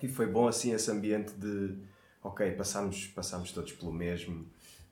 [0.02, 1.74] e foi bom assim esse ambiente de
[2.22, 4.46] ok, passámos, passámos todos pelo mesmo,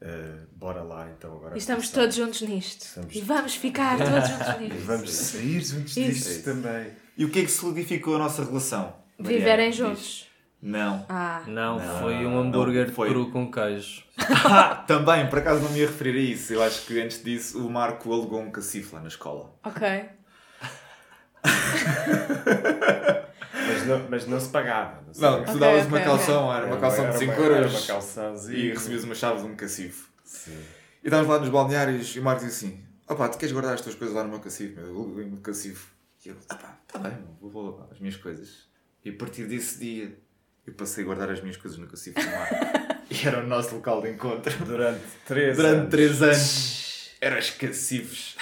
[0.04, 1.54] Uh, bora lá então agora.
[1.54, 2.00] E estamos começar.
[2.00, 2.82] todos juntos nisto.
[2.82, 4.84] Estamos- E vamos ficar todos juntos E nisto.
[4.84, 6.90] vamos sair juntos disto também.
[7.16, 8.94] E o que é que solidificou a nossa relação?
[9.18, 10.26] Viverem juntos.
[10.60, 11.04] Não.
[11.08, 13.08] Ah, Não, foi um hambúrguer não, foi.
[13.10, 14.02] cru com queijo.
[14.44, 16.52] Ah, também, por acaso não me ia referir a isso.
[16.52, 19.54] Eu acho que antes disso o Marco alugou um cacifo lá na escola.
[19.64, 20.04] ok.
[23.72, 25.02] Mas não, mas não se pagava.
[25.06, 25.52] Não, se Não, pagava.
[25.52, 28.58] tu davas ok, uma calção, era uma calção de 5 uma- era euros uma calçãozinha.
[28.58, 30.08] e recebias uma chave de um cacifo.
[30.24, 30.58] Sim.
[31.02, 33.80] E estávamos lá nos balneários e o Marco disse assim: opá, tu queres guardar as
[33.80, 34.80] tuas coisas lá no meu cacifo?
[34.80, 34.86] meu?
[34.86, 35.88] Eu um cacifo.
[36.24, 38.68] E eu, ah pá, tá bem, vou, vou levar as minhas coisas.
[39.04, 40.16] E a partir desse dia
[40.66, 42.54] eu passei a guardar as minhas coisas no cacifo do Marco.
[43.10, 44.52] e era o nosso local de encontro.
[44.64, 45.90] Durante três Durante anos.
[45.90, 48.36] 3 anos eram os cacifos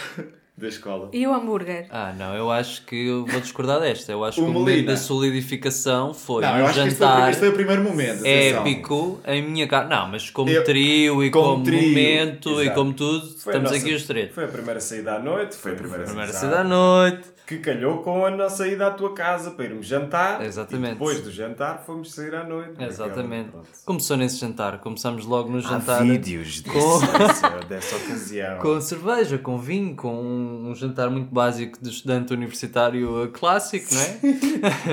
[0.57, 1.09] da escola.
[1.13, 1.87] E o hambúrguer?
[1.91, 4.13] Ah, não, eu acho que eu vou discordar desta.
[4.13, 6.99] Eu acho O que o momento da solidificação foi Não, um eu acho que este
[6.99, 8.21] foi, o- jantar este foi o primeiro momento.
[8.21, 8.61] atenção.
[8.61, 9.89] épico em minha casa.
[9.89, 12.75] Não, mas como Eu- trio e como como, trio, momento e exato.
[12.75, 14.33] como tudo, Foi a estamos nossa- aqui os três.
[14.35, 15.57] Foi a primeira saída à noite.
[15.57, 16.45] Foi a primeira Primeira exato.
[16.47, 17.29] saída à noite.
[17.51, 20.41] Que calhou com a nossa ida à tua casa para irmos jantar.
[20.41, 20.91] Exatamente.
[20.91, 22.75] E depois do jantar fomos sair à noite.
[22.79, 23.51] Exatamente.
[23.85, 24.79] Começou nesse jantar.
[24.79, 27.01] Começamos logo no Há jantar vídeos com-
[27.67, 28.59] dessa ocasião.
[28.59, 34.01] com cerveja, com vinho, com um, um jantar muito básico de estudante universitário clássico, não
[34.01, 34.21] é?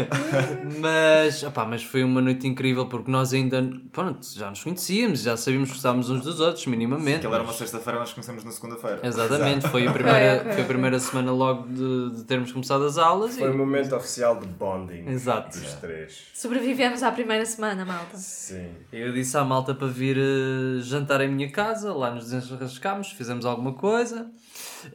[0.82, 5.38] mas, opá, mas foi uma noite incrível porque nós ainda pronto, já nos conhecíamos, já
[5.38, 7.18] sabíamos que gostávamos uns dos outros, minimamente.
[7.18, 9.00] Aquilo era uma sexta-feira, nós começamos na segunda-feira.
[9.04, 13.38] Exatamente, foi a primeira, foi a primeira semana logo de, de termos começado as aulas
[13.38, 15.58] Foi o e momento oficial de bonding Exato.
[15.58, 16.24] dos três.
[16.34, 18.18] Sobrevivemos à primeira semana, malta.
[18.18, 18.70] Sim.
[18.92, 23.46] eu disse à malta para vir eh, jantar em minha casa, lá nos desenrascámos, fizemos
[23.46, 24.30] alguma coisa.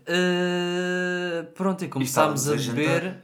[0.07, 3.17] Eh, pronto, e começámos a, estávamos a beber.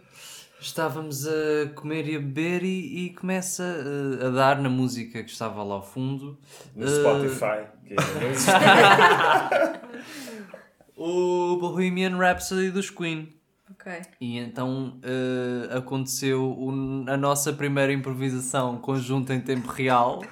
[0.61, 5.31] Estávamos a comer e a beber e, e começa eh, a dar na música que
[5.31, 6.37] estava lá ao fundo.
[6.75, 7.67] No eh, Spotify.
[7.87, 7.95] Que
[8.27, 8.51] existe.
[10.97, 13.38] o Bohemian Rhapsody dos Queen.
[13.89, 14.01] Ok.
[14.21, 20.23] E então eh, aconteceu o- a nossa primeira improvisação conjunta em tempo real,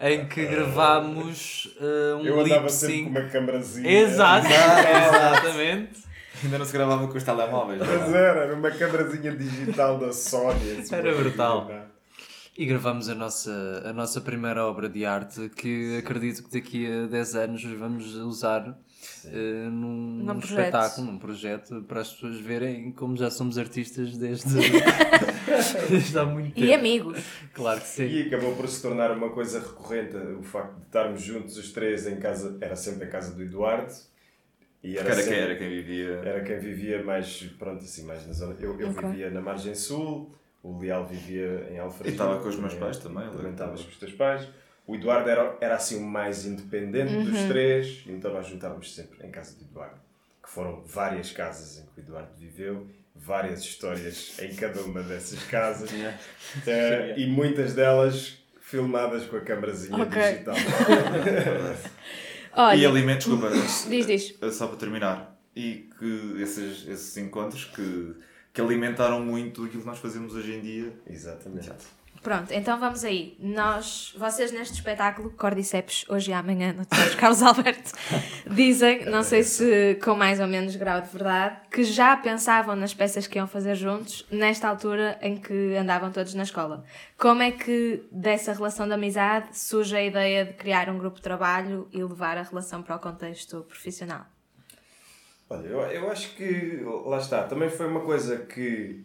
[0.00, 3.88] em que gravámos eh, um Eu andava sempre com uma câmarazinha.
[3.90, 6.08] Exato, exatamente.
[6.42, 7.80] Ainda não se gravava com os telemóveis.
[7.80, 7.98] não é?
[7.98, 10.78] Mas era, era uma câmarazinha digital da Sony.
[10.80, 11.66] assim, Era brutal.
[11.66, 11.97] coisa,
[12.60, 17.06] E gravámos a nossa, a nossa primeira obra de arte que acredito que daqui a
[17.06, 18.76] 10 anos vamos usar
[19.26, 24.48] eh, num, Num espetáculo, num projeto para as pessoas verem como já somos artistas desde,
[25.88, 26.66] desde há muito tempo.
[26.66, 27.22] E amigos.
[27.54, 28.06] Claro que sim.
[28.08, 32.08] E acabou por se tornar uma coisa recorrente o facto de estarmos juntos os três
[32.08, 33.92] em casa, era sempre a casa do Eduardo.
[34.82, 36.08] E era, Era quem, sempre- era quem vivia.
[36.24, 38.56] era quem vivia mais, pronto, assim, mais na zona.
[38.58, 39.08] Eu, eu Ok.
[39.10, 42.08] vivia na margem sul, o Leal vivia em Alfredo.
[42.08, 44.48] E estava com os meus pais também, Também estavas com os teus pais.
[44.86, 49.30] O Eduardo era, era assim o mais independente dos três, então nós juntávamos sempre em
[49.30, 50.00] casa do Eduardo.
[50.42, 55.42] Que foram várias casas em que o Eduardo viveu, várias histórias em cada uma dessas
[55.44, 55.90] casas.
[56.66, 60.22] Eh, e muitas delas filmadas com a câmarazinha Ok.
[60.32, 60.54] digital.
[62.56, 63.50] E Olha, alimentos, desculpa,
[63.88, 64.54] diz, diz.
[64.56, 65.38] só para terminar.
[65.54, 68.14] E que esses, esses encontros que,
[68.58, 70.92] que alimentaram muito aquilo que nós fazemos hoje em dia.
[71.08, 71.70] Exatamente.
[72.20, 73.36] Pronto, então vamos aí.
[73.38, 77.92] Nós, vocês neste espetáculo Cordyceps, hoje e amanhã, no Teatro Carlos Alberto,
[78.50, 82.92] dizem, não sei se com mais ou menos grau de verdade, que já pensavam nas
[82.92, 86.84] peças que iam fazer juntos nesta altura em que andavam todos na escola.
[87.16, 91.22] Como é que dessa relação de amizade surge a ideia de criar um grupo de
[91.22, 94.26] trabalho e levar a relação para o contexto profissional?
[95.50, 99.04] Olha, eu, eu acho que, lá está, também foi uma coisa que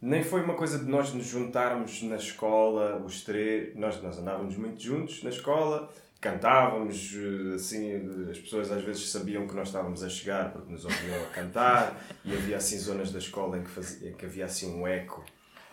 [0.00, 4.56] nem foi uma coisa de nós nos juntarmos na escola, os três, nós, nós andávamos
[4.56, 5.90] muito juntos na escola,
[6.20, 10.84] cantávamos, eh, assim, as pessoas às vezes sabiam que nós estávamos a chegar porque nos
[10.84, 14.44] ouviam a cantar e havia assim zonas da escola em que, fazia, em que havia
[14.44, 15.24] assim um eco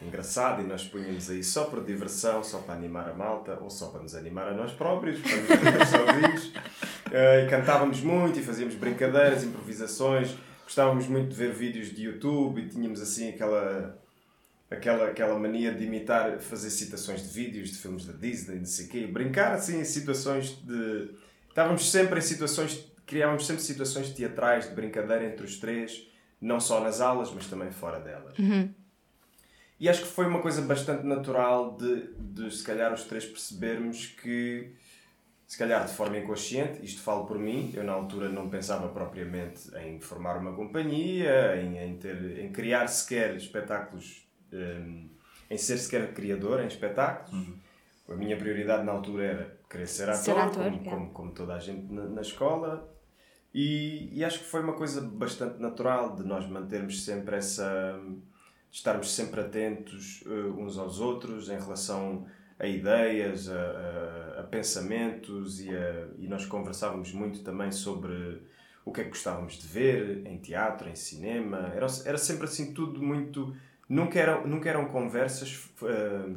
[0.01, 3.87] engraçado e nós punhamos aí só por diversão, só para animar a malta ou só
[3.87, 6.53] para nos animar a nós próprios, para nos sozinhos.
[7.13, 10.35] Eh, e cantávamos muito e fazíamos brincadeiras, improvisações.
[10.63, 14.01] Gostávamos muito de ver vídeos de YouTube e tínhamos assim aquela,
[14.71, 18.87] aquela, aquela mania de imitar, fazer citações de vídeos de filmes da Disney, não sei
[18.87, 21.11] o quê, brincar assim em situações de.
[21.47, 26.07] Estávamos sempre em situações, criávamos sempre situações teatrais de brincadeira entre os três,
[26.41, 28.33] não só nas aulas, mas também fora delas.
[29.79, 34.07] E acho que foi uma coisa bastante natural de, de se calhar os três percebermos
[34.07, 34.71] que,
[35.53, 39.69] se calhar de forma inconsciente, isto falo por mim, eu na altura não pensava propriamente
[39.77, 45.11] em formar uma companhia, em, em, ter, em criar sequer espetáculos, hum,
[45.51, 47.49] em ser sequer criador em espetáculos.
[48.09, 50.89] A minha prioridade na altura era querer ser ator, Ser ator, como, é.
[50.89, 52.91] como, como toda a gente na, na escola.
[53.53, 58.01] E, e acho que foi uma coisa bastante natural de nós mantermos sempre essa.
[58.71, 62.25] de estarmos sempre atentos eh, uns aos outros em relação
[62.59, 68.41] a ideias, a, a- a pensamentos e, a- e nós conversávamos muito também sobre
[68.85, 71.71] o que é que gostávamos de ver em teatro, em cinema.
[71.75, 73.55] Era, era sempre assim tudo muito.
[73.87, 76.35] Nunca eram, nunca eram conversas eh,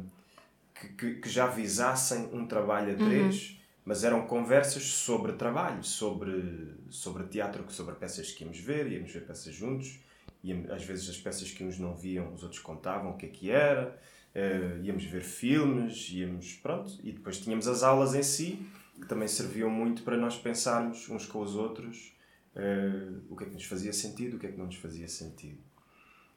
[0.73, 6.73] que, que, que já visassem um trabalho a três, mas eram conversas sobre trabalho, sobre,
[6.89, 9.99] sobre teatro, sobre peças que íamos ver, íamos ver peças juntos,
[10.43, 13.29] íamos, às vezes as peças que uns não viam, os outros contavam o que é
[13.29, 13.97] que era,
[14.37, 18.59] eh, íamos ver filmes, íamos, pronto, e depois tínhamos as aulas em si,
[19.01, 22.15] que também serviam muito para nós pensarmos uns com os outros
[22.55, 25.07] eh, o que é que nos fazia sentido, o que é que não nos fazia
[25.07, 25.59] sentido.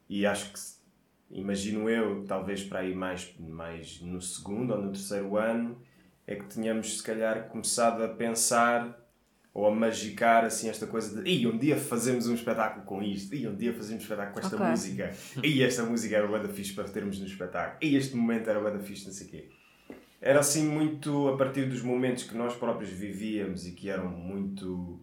[0.08, 5.36] E acho que, imagino eu, talvez para aí mais, mais no segundo ou no terceiro
[5.36, 5.78] ano,
[6.26, 8.98] é que tínhamos se calhar começado a pensar
[9.52, 13.34] ou a magicar assim esta coisa de e um dia fazemos um espetáculo com isto,
[13.34, 14.66] e um dia fazemos um espetáculo com esta Ok.
[14.68, 18.48] música, e esta música era o da fixe para termos no espetáculo, e este momento
[18.48, 19.48] era o da fixe, não sei o quê.
[20.20, 25.00] Era assim muito a partir dos momentos que nós próprios vivíamos e que eram muito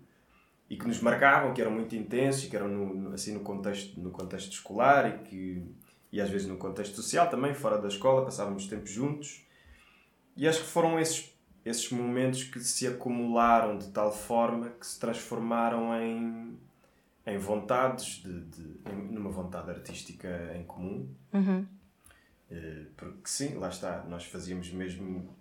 [0.69, 3.99] e que nos marcavam, que eram muito intensos e que eram no- assim no contexto
[3.99, 5.63] no contexto escolar e que
[6.11, 9.43] e às vezes no contexto social também fora da escola passávamos tempo juntos
[10.35, 11.33] e acho que foram esses
[11.67, 16.57] esses momentos que se acumularam de tal forma que se transformaram em
[17.25, 21.65] em vontades de, de em- numa vontade artística em comum Uhum.
[22.49, 25.35] Eh, porque sim, lá está, nós fazíamos mesmo.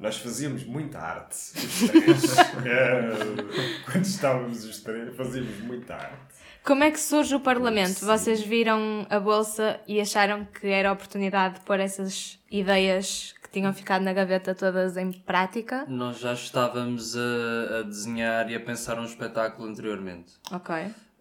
[0.00, 2.38] Nós fazíamos muita arte, os três.
[2.38, 6.34] Eh, Quando estávamos os três, fazíamos muita arte.
[6.64, 8.04] Como é que surge o Parlamento?
[8.04, 13.52] Vocês viram a Bolsa e acharam que era a oportunidade de pôr essas ideias que
[13.52, 15.86] tinham ficado na gaveta todas em prática?
[15.88, 20.32] Nós já estávamos a, a desenhar e a pensar um espetáculo anteriormente.
[20.52, 20.74] Ok.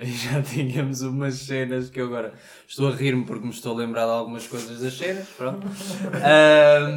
[0.00, 2.32] E já tínhamos umas cenas que eu agora
[2.66, 5.66] estou a rir-me porque me estou a lembrar de algumas coisas das cenas, pronto.
[6.24, 6.88] Ah,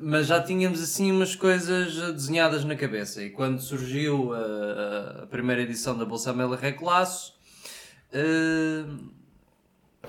[0.00, 3.22] mas já tínhamos assim umas coisas desenhadas na cabeça.
[3.22, 7.34] E quando surgiu a, a primeira edição da Bolsa Amélia Reclasso,
[8.12, 8.84] ah,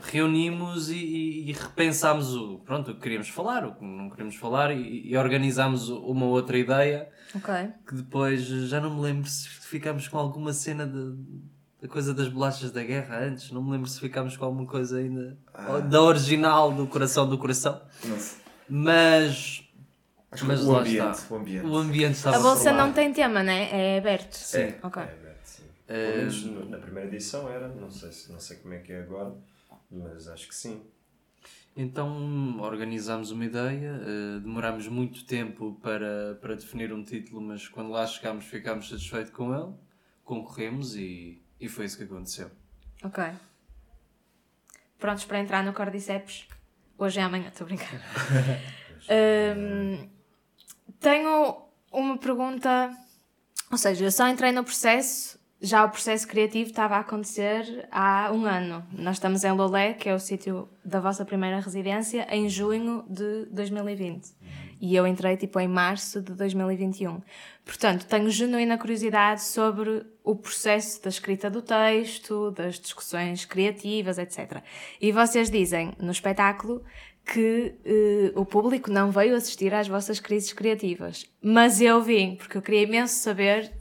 [0.02, 4.36] reunimos e, e- e repensámos o, pronto, o que queríamos falar, o que não queríamos
[4.36, 7.54] falar e, e organizámos uma outra ideia Ok.
[7.88, 11.16] que depois já não me lembro se ficámos com alguma cena de,
[11.82, 14.98] da coisa das bolachas da guerra antes, não me lembro se ficámos com alguma coisa
[14.98, 15.38] ainda
[15.90, 18.38] da original do coração do coração, Não sei.
[18.70, 19.64] mas,
[20.32, 21.34] Acho que mas o lá ambiente, está.
[21.34, 21.66] o ambiente.
[21.66, 23.70] O ambiente estava A Bolsa não tem tema, né?
[23.96, 24.34] É aberto.
[24.34, 24.74] Sim.
[24.82, 25.02] Ok.
[25.02, 25.64] É, verdade, sim.
[25.88, 28.94] Pelo menos no- na primeira edição era, não sei, se- não sei como é que
[28.94, 29.34] é agora,
[29.92, 30.84] mas acho que sim.
[31.76, 37.92] Então organizámos uma ideia, eh, demorámos muito tempo para, para definir um título, mas quando
[37.92, 39.74] lá chegámos ficámos satisfeitos com ele,
[40.24, 42.52] concorremos e, e foi isso que aconteceu.
[43.04, 43.24] Ok.
[45.00, 46.48] Prontos para entrar no Cordyceps?
[46.98, 47.90] Hoje é amanhã, estou a brincar.
[49.10, 50.08] Hum,
[51.00, 52.96] tenho uma pergunta.
[53.72, 58.32] Ou seja, eu só entrei no processo, já o processo criativo estava a acontecer há
[58.34, 58.84] um ano.
[58.92, 63.46] Nós estamos em Lolé, que é o sítio da vossa primeira residência, em junho de
[63.52, 64.28] 2020.
[64.82, 67.22] E eu entrei tipo em março de 2021.
[67.64, 74.64] Portanto, tenho genuína curiosidade sobre o processo da escrita do texto, das discussões criativas, etc.
[75.00, 76.84] E vocês dizem no espetáculo
[77.24, 81.30] que eh, o público não veio assistir às vossas crises criativas.
[81.40, 83.72] Mas eu vim, porque eu queria imenso saber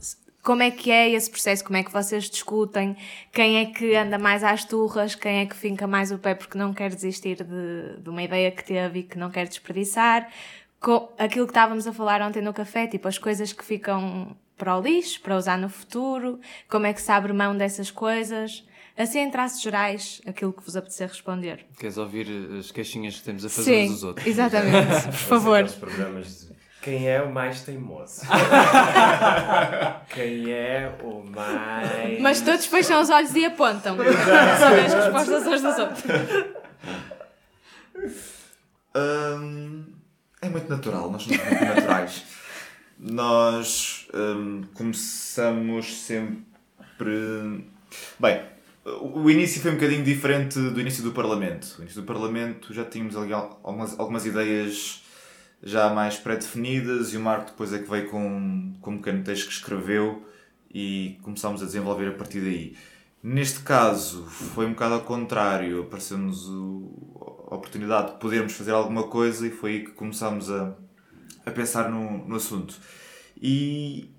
[0.43, 2.95] como é que é esse processo, como é que vocês discutem,
[3.31, 6.57] quem é que anda mais às turras, quem é que finca mais o pé porque
[6.57, 10.27] não quer desistir de, de uma ideia que teve e que não quer desperdiçar.
[10.79, 14.77] Co- aquilo que estávamos a falar ontem no café, tipo as coisas que ficam para
[14.77, 18.63] o lixo, para usar no futuro, como é que se abre mão dessas coisas.
[18.97, 21.65] Assim, em traços gerais, aquilo que vos apetecer responder.
[21.79, 22.27] Queres ouvir
[22.59, 24.27] as queixinhas que temos a fazer uns Sim, dos outros?
[24.27, 25.55] exatamente, por favor.
[25.55, 28.21] Aqueles programas de quem é o mais teimoso?
[30.09, 32.19] quem é o mais.
[32.19, 33.97] Mas todos fecham os olhos e apontam.
[34.59, 36.03] Sabem as respostas uns dos outros.
[38.95, 39.85] Hum,
[40.41, 42.23] é muito natural, nós somos muito naturais.
[42.97, 47.63] Nós hum, começamos sempre.
[48.19, 48.41] Bem,
[48.85, 51.75] o o início foi um bocadinho diferente do início do Parlamento.
[51.77, 55.03] No início do Parlamento já tínhamos algumas, algumas ideias
[55.63, 59.47] já mais pré-definidas e o Marco depois é que veio com, com um pequeno texto
[59.47, 60.25] que escreveu
[60.73, 62.75] e começámos a desenvolver a partir daí.
[63.21, 66.47] Neste caso foi um bocado ao contrário, apareceu-nos
[67.51, 70.73] a oportunidade de podermos fazer alguma coisa e foi aí que começámos a,
[71.45, 72.75] a pensar no, no assunto.
[73.39, 74.09] E,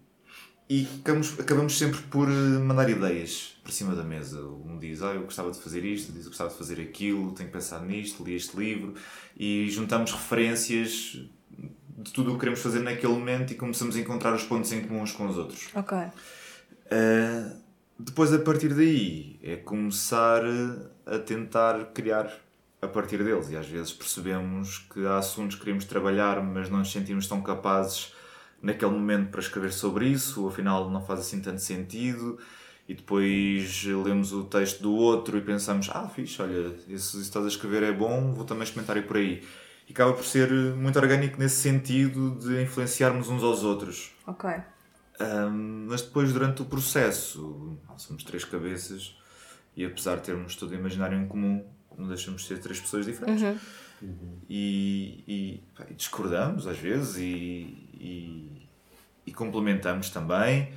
[0.71, 4.43] e acabamos, acabamos sempre por eh, mandar ideias para cima da mesa.
[4.43, 7.49] Um diz, ah, eu gostava de fazer isto, diz, eu gostava de fazer aquilo, tenho
[7.49, 8.95] que pensar nisto, li este livro.
[9.37, 11.21] E juntamos referências
[11.99, 14.83] de tudo o que queremos fazer naquele momento e começamos a encontrar os pontos em
[14.83, 15.69] comum uns com os outros.
[15.75, 15.97] Ok.
[15.97, 17.57] Uh,
[17.99, 20.43] depois, a partir daí, é começar
[21.07, 22.33] a tentar criar
[22.81, 23.49] a partir deles.
[23.51, 27.41] E às vezes percebemos que há assuntos que queremos trabalhar, mas não nos sentimos tão
[27.41, 28.13] capazes
[28.61, 32.39] naquele momento para escrever sobre isso, ou afinal não faz assim tanto sentido.
[32.89, 37.45] E depois lemos o texto do outro e pensamos: ah, fixe, olha, isso que estás
[37.45, 39.43] a escrever é bom, vou também experimentar por aí.
[39.89, 44.13] E acaba por ser muito orgânico nesse sentido de influenciarmos uns aos outros.
[44.27, 44.51] Ok.
[45.21, 49.17] Um, mas depois, durante o processo, somos três cabeças
[49.77, 51.65] e apesar de termos todo o imaginário em comum,
[51.97, 53.43] não deixamos de ser três pessoas diferentes.
[54.49, 58.69] E, e, pá, e discordamos às vezes e, e,
[59.27, 60.73] e complementamos também.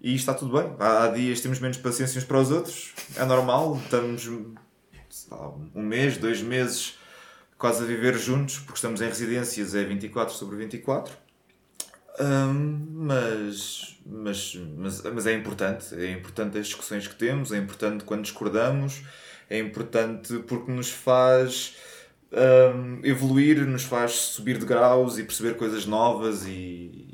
[0.00, 0.74] E está tudo bem.
[0.78, 3.78] Há, dias temos menos paciência uns para os outros, é normal.
[3.84, 4.26] Estamos
[5.74, 6.98] um mês, dois meses
[7.58, 11.14] quase a viver juntos, porque estamos em residências, é 24 sobre 24.
[12.18, 18.04] Hum, mas, mas, mas, mas é importante, é importante as discussões que temos, é importante
[18.04, 19.02] quando discordamos,
[19.48, 21.76] é importante porque nos faz
[22.32, 27.09] hum, evoluir, nos faz subir de graus e perceber coisas novas e,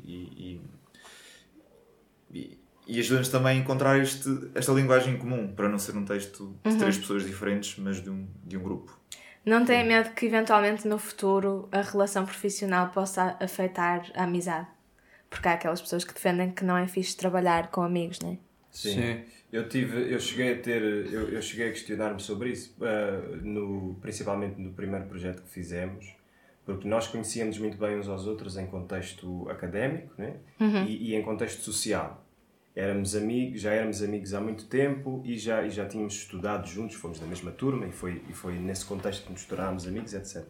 [2.87, 6.77] e, ajuda-nos também a encontrar este, esta linguagem comum, para não ser um texto de
[6.77, 8.97] três pessoas diferentes, mas de um, de um grupo.
[9.45, 14.67] Não têm medo que eventualmente no futuro a relação profissional possa afetar a amizade?
[15.29, 18.37] Porque há aquelas pessoas que defendem que não é fixe trabalhar com amigos, não é?
[18.71, 18.93] Sim.
[18.93, 19.25] Sim.
[19.51, 23.97] Eu tive, eu cheguei a ter, eu, eu cheguei a questionar-me sobre isso, ah, no,
[24.01, 26.13] principalmente no primeiro projeto que fizemos,
[26.65, 30.35] porque nós conhecíamos muito bem uns aos outros em contexto académico né?
[30.85, 32.26] e, e em contexto social.
[32.77, 36.95] Éramos amigos, já éramos amigos há muito tempo e já, e já tínhamos estudado juntos,
[36.95, 40.45] fomos da mesma turma e foi, e foi nesse contexto que nos tornámos amigos, etc.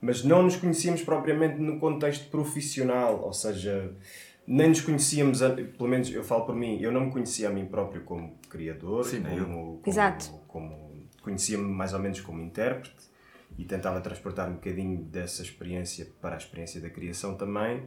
[0.00, 3.92] Mas não nos conhecíamos propriamente no contexto profissional, ou seja,
[4.46, 5.40] nem nos conhecíamos,
[5.76, 9.04] pelo menos eu falo por mim, eu não me conhecia a mim próprio como criador,
[9.04, 10.30] Sim, nem como, como, Exato.
[10.48, 13.10] como conhecia-me mais ou menos como intérprete
[13.58, 17.82] e tentava transportar um bocadinho dessa experiência para a experiência da criação também.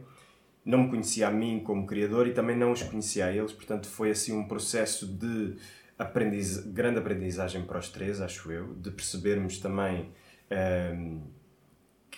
[0.64, 3.86] Não me conhecia a mim como criador e também não os conhecia a eles, portanto
[3.86, 5.56] foi assim um processo de
[5.98, 6.58] aprendiz...
[6.58, 10.10] grande aprendizagem para os três, acho eu, de percebermos também
[10.50, 11.20] ehm,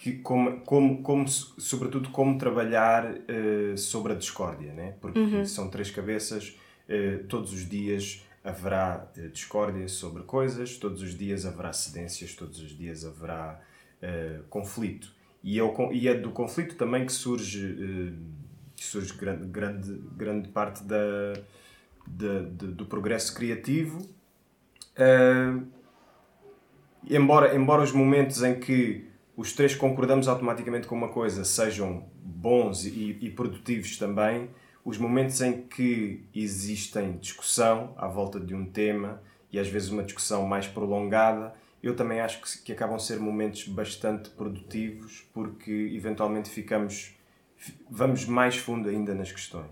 [0.07, 4.94] que como, como, como, sobretudo como trabalhar eh, sobre a discórdia, né?
[5.01, 6.57] porque são três cabeças,
[6.88, 12.61] eh, todos os dias haverá eh, discórdia sobre coisas, todos os dias haverá cedências, todos
[12.61, 13.61] os dias haverá
[14.49, 15.11] conflito.
[15.42, 18.14] E é, o e é do conflito também que surge,
[18.85, 21.33] surge grande, grande, grande parte da,
[22.07, 24.07] da- do progresso criativo.
[24.97, 25.55] Eh,
[27.09, 29.05] embora, embora os momentos em que
[29.37, 34.51] os três concordamos automaticamente com uma coisa sejam bons e, e produtivos também,
[34.85, 39.20] os momentos em que existem discussão à volta de um tema
[39.53, 43.18] e às vezes uma discussão mais prolongada, eu também acho que, que acabam a ser
[43.18, 47.15] momentos bastante produtivos porque eventualmente ficamos fi-
[47.90, 49.70] vamos mais fundo ainda nas questões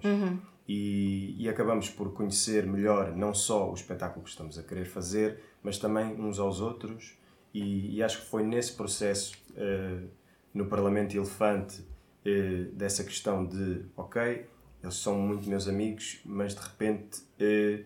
[0.67, 5.41] e, e acabamos por conhecer melhor não só o espetáculo que estamos a querer fazer,
[5.63, 7.17] mas também uns aos outros.
[7.53, 10.01] E, e acho que foi nesse processo, eh,
[10.53, 11.85] no Parlamento Elefante,
[12.25, 14.47] eh, dessa questão de: ok,
[14.83, 17.85] eles são muito meus amigos, mas de repente eh,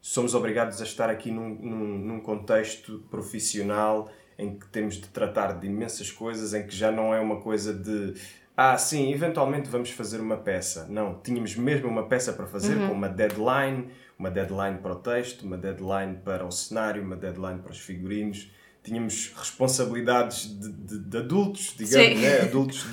[0.00, 5.58] somos obrigados a estar aqui num, num, num contexto profissional em que temos de tratar
[5.58, 8.14] de imensas coisas, em que já não é uma coisa de
[8.56, 10.86] ah, sim, eventualmente vamos fazer uma peça.
[10.88, 13.88] Não, tínhamos mesmo uma peça para fazer com uma deadline,
[14.18, 18.50] uma deadline para o texto, uma deadline para o cenário, uma deadline para os figurinos.
[18.84, 22.40] Tínhamos responsabilidades de, de- de adultos, digamos, né?
[22.42, 22.84] adultos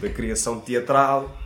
[0.00, 1.36] da criação teatral.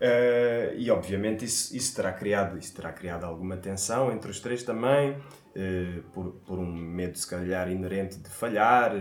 [0.00, 4.62] Eh, e obviamente isso, isso, terá criado, isso terá criado alguma tensão entre os três
[4.62, 5.16] também,
[5.54, 8.94] eh, por, por um medo, se calhar, inerente de falhar,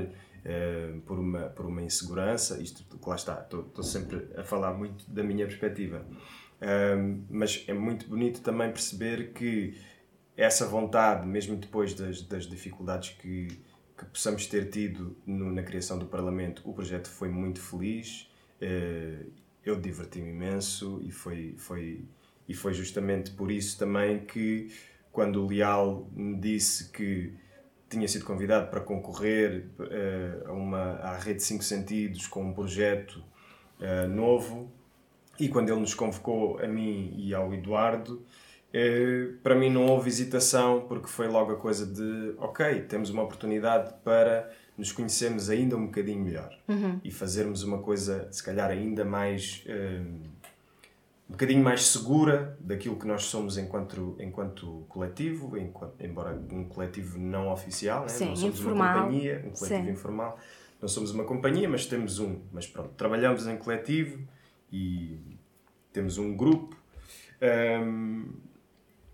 [0.46, 2.62] eh, por, uma, por uma insegurança.
[2.62, 6.06] Isto, lá está, estou sempre a falar muito da minha perspectiva.
[6.62, 9.76] Ahm, mas é muito bonito também perceber que
[10.38, 13.48] essa vontade, mesmo depois das, das dificuldades que,
[13.98, 18.30] que possamos ter tido no- na criação do Parlamento, o projeto foi muito feliz.
[18.62, 19.26] eh,
[19.66, 22.06] eu diverti-me imenso e foi, foi,
[22.48, 24.72] e foi justamente por isso também que,
[25.12, 27.34] quando o Leal me disse que
[27.96, 33.24] tinha sido convidado para concorrer eh, a uma, à Rede 5 Sentidos com um projeto
[33.80, 34.70] eh, novo,
[35.40, 38.22] E quando ele nos convocou a mim e ao Eduardo,
[38.74, 43.24] eh, para mim não houve hesitação, porque foi logo a coisa de: ok, temos uma
[43.24, 46.54] oportunidade para nos conhecermos ainda um bocadinho melhor
[47.04, 49.64] e fazermos uma coisa, se calhar, ainda mais.
[51.28, 57.18] Um bocadinho mais segura daquilo que nós somos enquanto, enquanto coletivo, enquanto, embora um coletivo
[57.18, 58.10] não oficial, né?
[58.10, 58.76] Sim, não somos informal.
[58.76, 59.92] uma companhia, um coletivo Sim.
[59.92, 60.40] informal.
[60.82, 62.42] Não somos uma companhia, mas temos um.
[62.52, 64.20] Mas pronto, trabalhamos em coletivo
[64.72, 65.18] e
[65.92, 66.76] temos um grupo.
[67.42, 68.26] Ahm,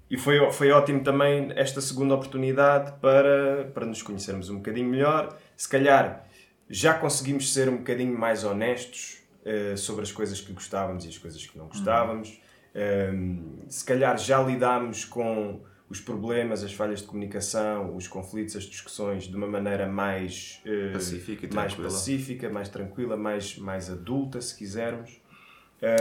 [0.10, 5.38] e foi, foi ótimo também esta segunda oportunidade para, para nos conhecermos um bocadinho melhor.
[5.56, 6.28] Se calhar
[6.70, 11.18] já conseguimos ser um bocadinho mais honestos eh, sobre as coisas que gostávamos e as
[11.18, 12.40] coisas que não gostávamos.
[12.76, 18.64] Ahm, se calhar já lidámos com os problemas, as falhas de comunicação, os conflitos, as
[18.64, 21.90] discussões de uma maneira mais eh, Pacífica e mais tranquila.
[21.94, 25.20] pacífica, mais tranquila, mais, mais adulta, se quisermos.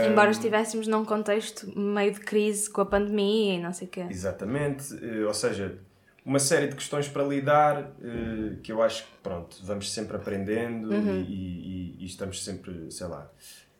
[0.07, 4.05] Embora estivéssemos num contexto meio de crise com a pandemia e não sei o quê.
[4.09, 5.79] Exatamente, eh, ou seja,
[6.23, 10.93] uma série de questões para lidar eh, que eu acho que, pronto, vamos sempre aprendendo
[10.93, 10.97] e,
[11.29, 13.29] e- e estamos sempre, sei lá,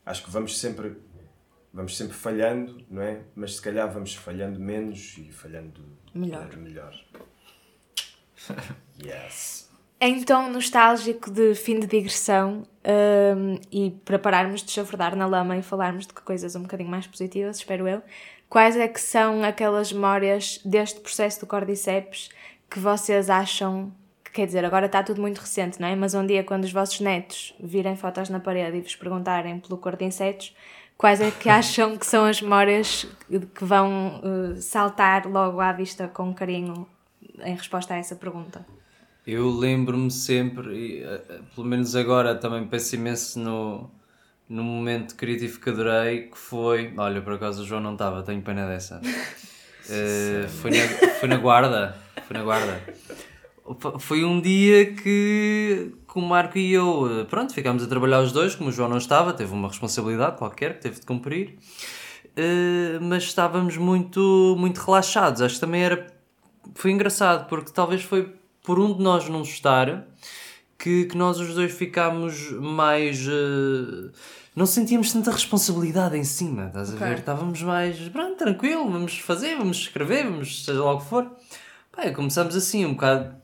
[0.05, 0.97] acho que vamos sempre,
[1.73, 3.21] vamos sempre falhando, não é?
[3.35, 5.81] Mas se calhar vamos falhando menos e falhando
[6.13, 6.55] Melhor.
[6.57, 6.93] melhor.
[9.03, 9.69] yes.
[10.25, 12.63] Tom nostálgico de fim de digressão
[13.37, 17.05] hum, e para pararmos de chafurdar na lama e falarmos de coisas um bocadinho mais
[17.05, 18.01] positivas, espero eu,
[18.51, 22.29] quais é que são aquelas memórias deste processo do Cordyceps
[22.69, 23.89] que vocês acham
[24.25, 25.95] que, quer dizer, agora está tudo muito recente, não é?
[25.95, 29.77] Mas um dia quando os vossos netos virem fotos na parede e vos perguntarem pelo
[29.77, 30.53] cor de insetos,
[30.97, 33.07] quais é que acham que são as memórias
[33.55, 36.85] que vão eh, saltar logo à vista com carinho
[37.45, 38.65] em resposta a essa pergunta?
[39.25, 43.89] Eu lembro-me sempre, e, eh, pelo menos agora também penso imenso no,
[44.51, 46.93] no momento criativo que adorei, que foi.
[46.97, 49.01] Olha, por acaso o João não estava, tenho pena dessa.
[49.89, 50.77] Eh, foi, na,
[51.19, 51.97] foi na guarda.
[52.27, 52.79] Foi na guarda.
[53.99, 58.31] Foi um dia que, que o Marco e eu, eh, pronto, ficámos a trabalhar os
[58.31, 61.57] dois, como o João não estava, teve uma responsabilidade qualquer que teve de cumprir,
[62.35, 65.41] Eh, mas estávamos muito, muito relaxados.
[65.41, 66.07] Acho que também era
[66.75, 68.33] foi engraçado porque talvez foi
[68.63, 70.05] por um de nós não estar
[70.77, 73.27] que, que nós os dois ficámos mais.
[73.27, 74.11] eh,
[74.55, 77.19] não sentíamos tanta responsabilidade em cima, estás a ver?
[77.19, 81.27] Estávamos mais pronto, tranquilo, vamos fazer, vamos escrever, vamos seja lá o que for.
[82.03, 83.35] E começamos assim, um bocado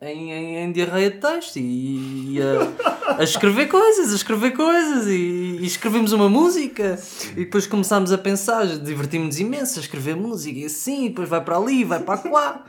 [0.00, 5.06] em, em, em diarreia de texto e, e a, a escrever coisas, a escrever coisas
[5.06, 6.98] e, e escrevemos uma música.
[7.32, 11.40] E depois começámos a pensar, divertimos-nos imenso a escrever música e assim, e depois vai
[11.42, 12.64] para ali, vai para lá.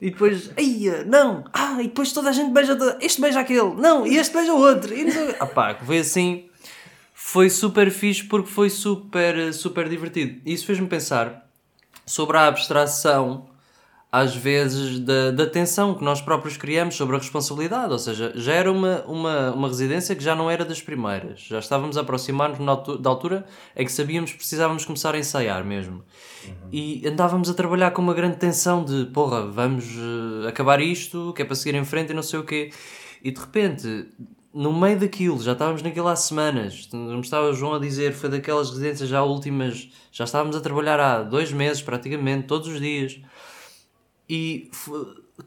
[0.00, 3.74] E depois, ai, não, ah, e depois toda a gente beija, toda- este beija aquele,
[3.76, 6.44] não, e este beija o outro, e não sei ah pá, foi assim,
[7.36, 10.40] foi super fixe porque foi super, super divertido.
[10.46, 11.46] Isso fez-me pensar
[12.06, 13.46] sobre a abstração
[14.10, 18.54] às vezes da, da tensão que nós próprios criamos sobre a responsabilidade, ou seja, já
[18.54, 22.58] era uma, uma, uma residência que já não era das primeiras, já estávamos a aproximar-nos
[23.00, 23.44] da altura
[23.76, 26.02] em que sabíamos que precisávamos começar a ensaiar mesmo.
[26.72, 31.42] E andávamos a trabalhar com uma grande tensão de porra, vamos eh, acabar isto, que
[31.42, 32.72] é para seguir em frente e não sei o quê.
[33.22, 34.08] E de repente,
[34.56, 38.30] no meio daquilo, já estávamos naquilo há semanas, me estava o João a dizer, foi
[38.30, 43.20] daquelas residências já últimas, já estávamos a trabalhar há dois meses praticamente, todos os dias
[44.26, 44.70] e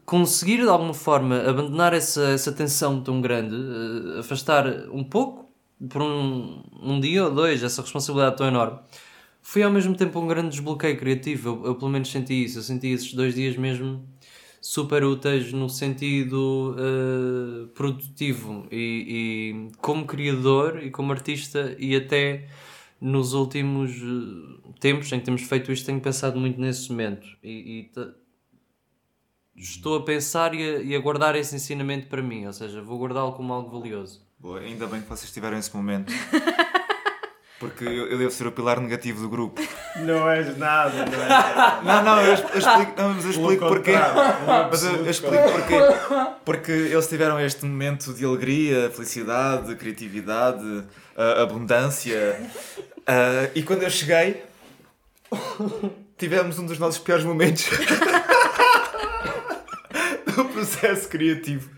[0.06, 5.50] conseguir de alguma forma abandonar essa, essa tensão tão grande, eh, afastar um pouco
[5.88, 8.78] por um, um dia ou dois essa responsabilidade tão enorme,
[9.42, 11.48] foi ao mesmo tempo um grande desbloqueio criativo.
[11.48, 12.58] Eu, eu pelo menos senti isso.
[12.58, 14.04] Eu senti esses dois dias mesmo
[14.60, 22.46] super úteis no sentido eh, produtivo e, e como criador e como artista e até
[23.00, 27.90] nos últimos eh, tempos em que temos feito isto tenho pensado muito nesse momento e,
[27.96, 28.10] e
[29.56, 32.98] estou a pensar e a, e a guardar esse ensinamento para mim, ou seja, vou
[32.98, 34.26] guardá-lo como algo valioso.
[34.38, 36.12] Boa, ainda bem que vocês tiveram esse momento.
[37.60, 39.60] Porque eu, eu devo ser o pilar negativo do grupo.
[39.96, 41.82] Não és nada, não és nada.
[41.82, 43.92] Não, não, eu, eu explico, não, mas eu explico porquê.
[44.70, 45.76] Mas eu, eu explico porquê.
[46.42, 50.84] Porque eles tiveram este momento de alegria, felicidade, criatividade,
[51.14, 52.40] ah, abundância.
[53.06, 54.42] Ah, e quando eu cheguei,
[56.16, 57.66] tivemos um dos nossos piores momentos
[60.34, 61.68] do processo criativo.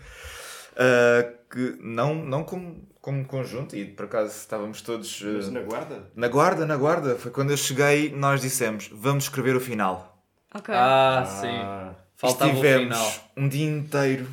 [0.77, 5.21] Ah, que não, não como, como conjunto, e por acaso estávamos todos.
[5.23, 6.11] ah, Mas na guarda?
[6.15, 7.15] na guarda, na guarda.
[7.17, 10.23] Foi quando eu cheguei, nós dissemos: vamos escrever o final.
[10.55, 10.73] Ok.
[10.73, 13.31] Ah, Ah, Faltava o Estivemos final.
[13.35, 14.25] um dia inteiro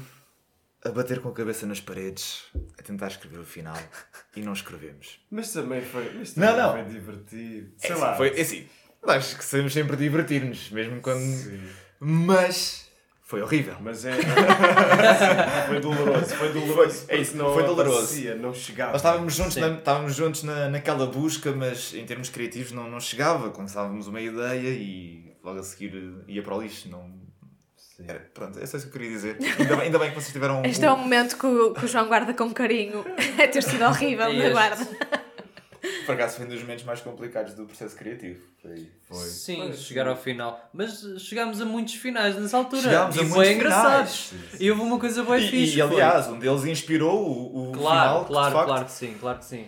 [0.84, 2.44] a bater com a cabeça nas paredes,
[2.78, 3.76] a tentar escrever o final
[4.36, 5.18] e não escrevemos.
[5.30, 6.72] Mas também foi, mas Não, também não.
[6.72, 7.72] foi divertido.
[7.76, 8.14] É Sei assim, lá.
[8.16, 8.68] Foi é assim.
[9.02, 11.20] Acho que sabemos sempre divertir-nos, mesmo quando.
[11.20, 11.60] Sim.
[11.98, 12.89] Mas
[13.30, 13.76] foi horrível.
[13.80, 14.12] Mas é.
[15.68, 17.06] foi doloroso, foi doloroso.
[17.06, 17.96] Foi- é isso, não foi doloroso.
[17.98, 18.90] aparecia, não chegava.
[18.90, 19.60] Nós estávamos juntos, Sim.
[19.60, 23.50] na, estávamos juntos na, naquela busca, mas em termos criativos não, não chegava.
[23.50, 25.92] Começávamos uma ideia e logo a seguir
[26.26, 26.88] ia para o lixo.
[26.88, 27.08] Não...
[28.04, 29.38] Era, pronto, é só isso que eu queria dizer.
[29.60, 30.64] Ainda bem, ainda bem que vocês tiveram.
[30.64, 33.04] Este é um momento que o, que o João guarda com carinho.
[33.38, 34.50] É ter sido horrível na este?
[34.50, 34.86] guarda.
[36.06, 38.40] Por acaso foi um dos momentos mais complicados do processo criativo.
[38.60, 38.88] Foi.
[39.08, 39.18] Foi.
[39.28, 40.68] Sim, chegar ao final.
[40.74, 42.82] Mas eh, chegámos a muitos finais nessa altura.
[42.82, 44.06] Chegámos a e muitos foi engraçado.
[44.08, 44.32] finais.
[44.60, 45.78] E houve uma coisa boa E, fixe.
[45.78, 48.24] e, foi- aliás, um deles inspirou o, o Claro, final.
[48.26, 49.66] claro, facto, claro que sim, claro que sim.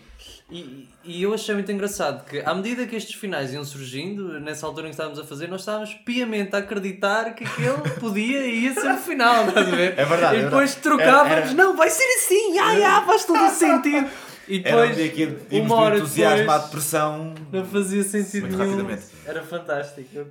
[0.51, 4.67] E, e eu achei muito engraçado que, à medida que estes finais iam surgindo, nessa
[4.67, 8.65] altura em que estávamos a fazer, nós estávamos piamente a acreditar que aquele podia e
[8.65, 9.99] ia ser o final, estás a ver?
[9.99, 10.83] É verdade, E é depois verdade.
[10.83, 14.11] trocávamos, Era- era- não, vai ser assim, ai, ai, faz todo o sentido.
[14.55, 17.35] E Era um depois, dia que íamos uma do hora entusiasmo à depois, depressão.
[17.53, 18.71] não fazia sentido Muito nenhum.
[18.77, 19.07] rapidamente.
[19.25, 20.27] Era fantástico.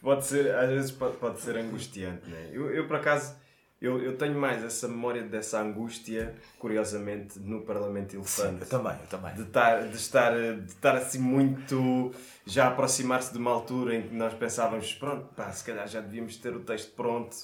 [0.00, 2.50] Pode ser, às vezes pode, pode ser angustiante, né?
[2.52, 3.34] Eu, eu por acaso,
[3.82, 8.62] eu, eu tenho mais essa memória dessa angústia, curiosamente, no Parlamento Sim, Elefante.
[8.62, 9.34] eu também, eu também.
[9.34, 12.12] de estar, de estar, de estar assim muito
[12.46, 16.00] já a aproximar-se de uma altura em que nós pensávamos, pronto, pá, se calhar já
[16.00, 17.36] devíamos ter o texto pronto.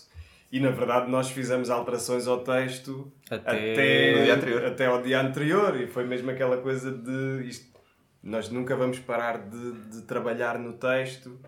[0.55, 4.65] E na verdade nós fizemos alterações ao texto Até- até, No dia anterior.
[4.67, 5.81] até ao dia anterior.
[5.81, 7.67] E foi mesmo aquela coisa de isto,
[8.23, 11.41] nós nunca vamos parar de, de trabalhar no texto.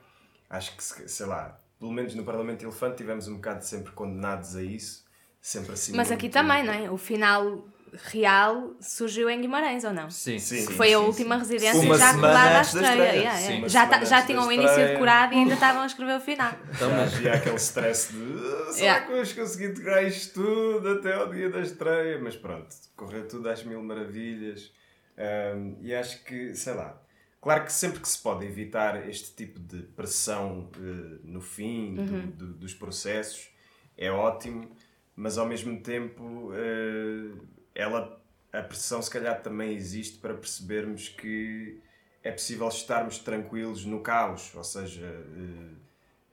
[0.51, 4.57] Acho que, se- sei lá, pelo menos no Parlamento Elefante tivemos um bocado sempre condenados
[4.57, 5.05] a isso.
[5.41, 5.93] Sempre assim.
[5.95, 6.91] Mas muito- aqui também, não é?
[6.91, 7.65] O final
[8.05, 10.11] real surgiu em Guimarães, ou não?
[10.11, 10.67] Sim, Sim.
[10.67, 11.41] Que foi a sim, última sim.
[11.41, 12.89] residência Uma já colada à estreia.
[12.93, 13.13] estreia.
[13.13, 13.69] Yeah, Sim, yeah.
[13.69, 16.53] Já, ta- já tinham o início decorado e ainda estavam a escrever o final.
[16.75, 19.07] Então, Já mas- havia aquele stress de "Ah, será Yeah.
[19.07, 22.19] que vamos conseguir integrar isto tudo até ao dia da estreia?
[22.21, 24.73] Mas pronto, correu tudo às mil maravilhas.
[25.19, 27.01] Ahm, e acho que, sei lá,
[27.41, 32.27] claro que sempre que se pode evitar este tipo de pressão eh, no fim do-
[32.33, 33.49] do- dos processos
[33.97, 34.71] é ótimo,
[35.15, 37.31] mas ao mesmo tempo eh,
[37.77, 38.21] ela,
[38.53, 41.81] a pressão se calhar também existe para percebermos que
[42.23, 45.75] é possível estarmos tranquilos no caos, ou seja, eh,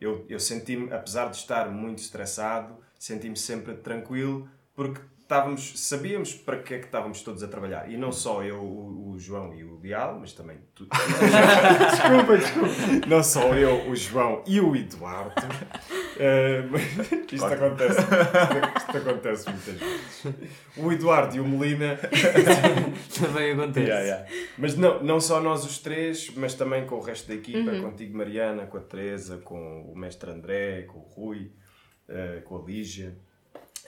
[0.01, 5.01] eu, eu senti-me, apesar de estar muito estressado, senti-me sempre tranquilo porque
[5.33, 7.89] estávamos, sabíamos para que é que estávamos todos a trabalhar.
[7.89, 10.85] E não só eu, o, o João e o Leal, mas também tu.
[11.89, 13.07] desculpa, desculpa.
[13.07, 15.41] Não só eu, o João e o Eduardo.
[16.69, 17.99] Mas isto acontece,
[18.77, 20.23] isto acontece muitas vezes.
[20.77, 21.97] O Eduardo e o Melina
[23.19, 23.87] Também acontece.
[23.87, 24.27] Yeah, yeah.
[24.57, 28.15] Mas não, não só nós os três, mas também com o resto da equipa, contigo
[28.15, 31.51] Mariana, com a Teresa, com o mestre André, com o Rui,
[32.07, 33.17] eh, com a Lígia.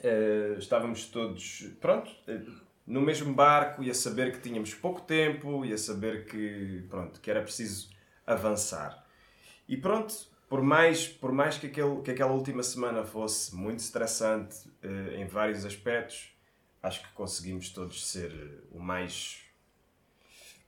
[0.08, 2.40] Eh, estávamos todos, pronto, eh,
[2.86, 7.20] no mesmo barco e a saber que tínhamos pouco tempo e a saber que, pronto,
[7.20, 7.90] que era preciso
[8.24, 9.04] avançar.
[9.68, 10.14] E pronto,
[10.48, 15.26] por mais, por mais que, aquele, que aquela última semana fosse muito estressante eh, em
[15.26, 16.30] vários aspectos,
[16.84, 19.44] acho que conseguimos todos ser o mais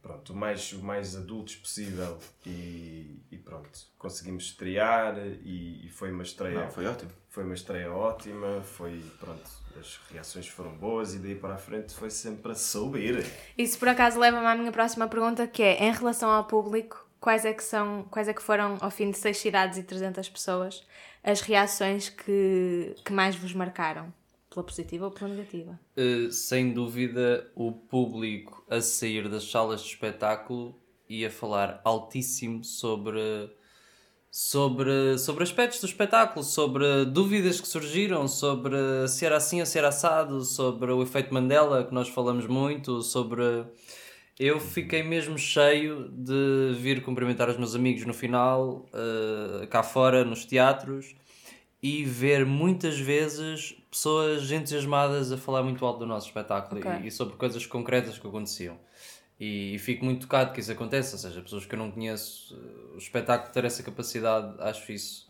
[0.02, 6.12] pronto, o mais, o mais adultos possível e, e pronto, conseguimos estrear e, e foi
[6.12, 7.12] uma estreia Não, foi ótimo.
[7.30, 9.43] foi uma estreia ótima, foi pronto,
[9.80, 13.26] as reações foram boas e daí para a frente foi sempre a subir.
[13.58, 17.45] Isso por acaso leva-me à minha próxima pergunta, que é, em relação ao público, quais
[17.45, 20.86] é que são, quais é que foram, ao fim de seis cidades e 300 pessoas,
[21.24, 24.14] as reações que, que mais vos marcaram?
[24.58, 25.80] Pela positiva ou pela negativa?
[25.95, 30.76] Uh, sem dúvida, o público a sair das salas de espetáculo
[31.08, 33.51] ia falar altíssimo sobre,
[34.32, 39.78] sobre, sobre aspectos do espetáculo, sobre dúvidas que surgiram, sobre se era assim ou se
[39.78, 43.43] era assado, sobre o efeito Mandela, que nós falamos muito, sobre.
[44.39, 50.26] Eu fiquei mesmo cheio de vir cumprimentar os meus amigos no final, uh, cá fora,
[50.26, 51.16] nos teatros,
[51.82, 56.92] e ver muitas vezes pessoas entusiasmadas a falar muito alto do nosso espetáculo Ok.
[57.04, 58.78] e, e sobre coisas concretas que aconteciam.
[59.40, 62.56] E, e fico muito tocado que isso aconteça, ou seja, pessoas que eu não conheço,
[62.56, 65.28] eh, o espetáculo ter essa capacidade, acho isso,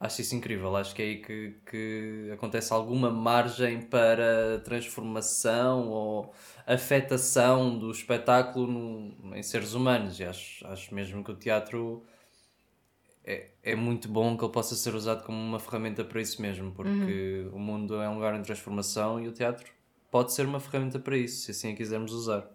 [0.00, 0.74] acho isso incrível.
[0.76, 6.34] Acho que é aí que, que acontece alguma margem para transformação ou
[6.66, 10.18] afetação do espetáculo no- em seres humanos.
[10.20, 12.02] E acho, acho mesmo que o teatro
[13.24, 16.72] é, é muito bom que ele possa ser usado como uma ferramenta para isso mesmo,
[16.72, 19.70] porque o mundo é um lugar em transformação e o teatro
[20.10, 22.46] pode ser uma ferramenta para isso, se assim a quisermos usar.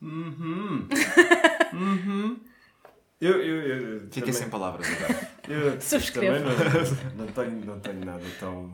[3.20, 5.30] Eu, eu, eu Fiquei também- sem palavras agora.
[5.46, 6.38] Eu Subscrevo.
[6.38, 6.56] também
[7.16, 8.72] não, não, tenho, não tenho nada tão.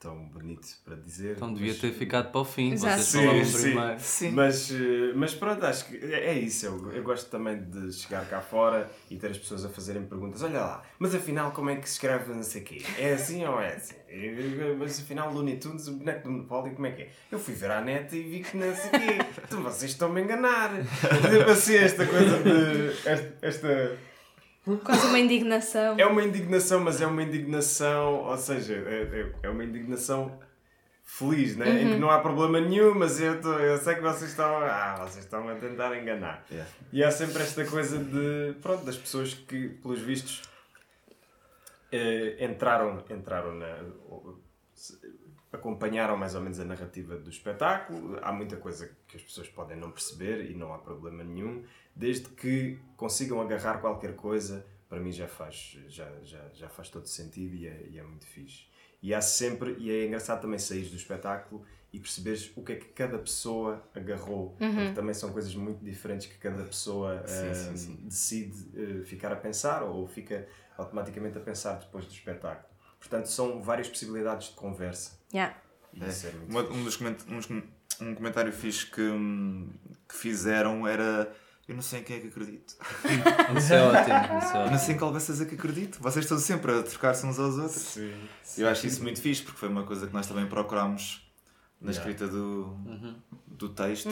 [0.00, 1.36] Tão bonito para dizer.
[1.36, 2.72] Então devia mas- ter ficado para o fim.
[2.72, 3.02] Exato.
[3.02, 3.62] Vocês falavam Sim, sim.
[3.72, 4.00] primeiro.
[4.00, 4.30] Sim.
[4.30, 6.66] Mas, eh, mas pronto, acho que é é isso.
[6.66, 10.42] Eu, eu gosto também de chegar cá fora e ter as pessoas a fazerem perguntas.
[10.42, 12.82] Olha lá, mas afinal como é que se escreve não sei o quê?
[12.98, 13.94] É assim ou é assim?
[14.08, 17.10] Eh, Mas afinal Looney Tunes, o boneco do Monopólio, como é que é?
[17.30, 19.18] Eu fui ver à net e vi que não sei o quê.
[19.44, 20.70] Então vocês estão-me a enganar.
[20.80, 23.08] Tipo assim, esta coisa de...
[23.08, 24.07] Esta, esta-
[24.76, 25.96] Quase uma indignação.
[25.98, 28.14] É uma indignação, mas é uma indignação...
[28.24, 30.38] Ou seja, é, é- é uma indignação
[31.04, 31.82] feliz, né?
[31.82, 34.96] Em que não há problema nenhum, mas eu, tô- eu sei que vocês estão, ah,
[35.08, 36.44] vocês estão a tentar enganar.
[36.50, 36.70] Yeah.
[36.92, 40.42] E há sempre esta coisa de, pronto, das pessoas que, pelos vistos,
[41.90, 43.78] eh, entraram, entraram na,
[45.52, 48.18] acompanharam mais ou menos a narrativa do espetáculo.
[48.22, 51.64] Há muita coisa que as pessoas podem não perceber e não há problema nenhum,
[51.94, 57.06] desde que consigam agarrar qualquer coisa, para mim já faz, já, já, já faz todo
[57.06, 58.66] sentido e é, e é muito fixe.
[59.02, 62.76] E há sempre, e é engraçado também sair do espetáculo e perceberes o que é
[62.76, 67.54] que cada pessoa agarrou, porque também são coisas muito diferentes que cada pessoa Sim, eh,
[67.54, 67.96] sim, sim.
[68.04, 72.68] decide eh, ficar a pensar ou fica automaticamente a pensar depois do espetáculo.
[72.98, 75.18] Portanto, são várias possibilidades de conversa.
[75.32, 75.56] Yeah.
[75.94, 79.70] É muito Uma- um, dos coment- com- um comentário fixe que, hum,
[80.08, 81.32] que fizeram era.
[81.66, 82.76] Eu não sei em quem é que acredito.
[83.58, 84.38] Isso é ótimo.
[84.38, 84.78] Isso é Eu não ótimo.
[84.78, 85.98] sei em qual vocês é que acredito.
[86.00, 87.82] Vocês estão sempre a trocar-se uns aos outros.
[87.82, 88.12] Sim.
[88.56, 91.30] Eu acho isso muito fixe porque foi uma coisa que nós também procurámos
[91.80, 92.10] na Yeah.
[92.10, 92.74] escrita do,
[93.46, 94.08] do texto.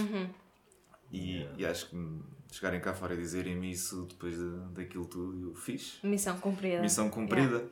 [1.13, 5.49] E, e acho que hum, chegarem cá fora e dizerem-me isso depois de- daquilo tudo,
[5.51, 5.99] eu fiz.
[6.03, 6.83] Missão cumprida.
[6.83, 7.65] Missão cumprida.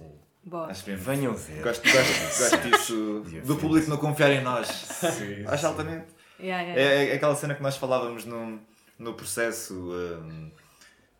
[0.00, 0.18] Sim.
[0.68, 0.96] Acho.
[0.96, 1.62] Venham ver.
[1.62, 4.66] Gosto, gosto, gosto disso do público não confiar em nós.
[4.68, 5.66] Sim, Acho sim.
[5.66, 6.06] altamente.
[6.40, 6.80] Yeah, yeah.
[6.80, 8.58] É, é aquela cena que nós falávamos no,
[8.98, 9.90] no processo.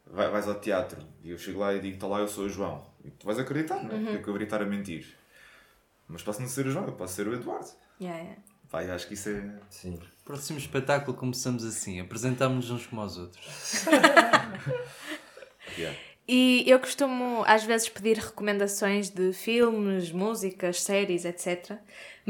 [0.07, 2.49] vai- vais ao teatro e eu chego lá e digo: Está lá, eu sou o
[2.49, 2.85] João.
[3.05, 3.99] E tu vais acreditar, não é?
[3.99, 5.15] Porque é que eu vou estar a mentir.
[6.09, 7.69] Mas posso não ser o João, eu posso ser o Eduardo.
[8.01, 8.43] Yeah, yeah.
[8.71, 9.53] Vai, acho que isso é.
[9.69, 9.99] Sim.
[10.25, 12.01] Próximo espetáculo começamos assim.
[12.01, 13.85] Apresentámos-nos uns como aos outros.
[15.79, 15.97] Yeah.
[16.33, 21.73] E eu costumo às vezes pedir recomendações de filmes, músicas, séries, etc.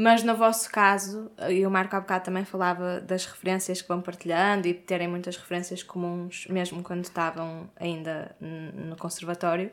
[0.03, 4.01] Mas no vosso caso, e o Marco há bocado também falava das referências que vão
[4.01, 9.69] partilhando e terem muitas referências comuns, mesmo quando estavam ainda no conservatório,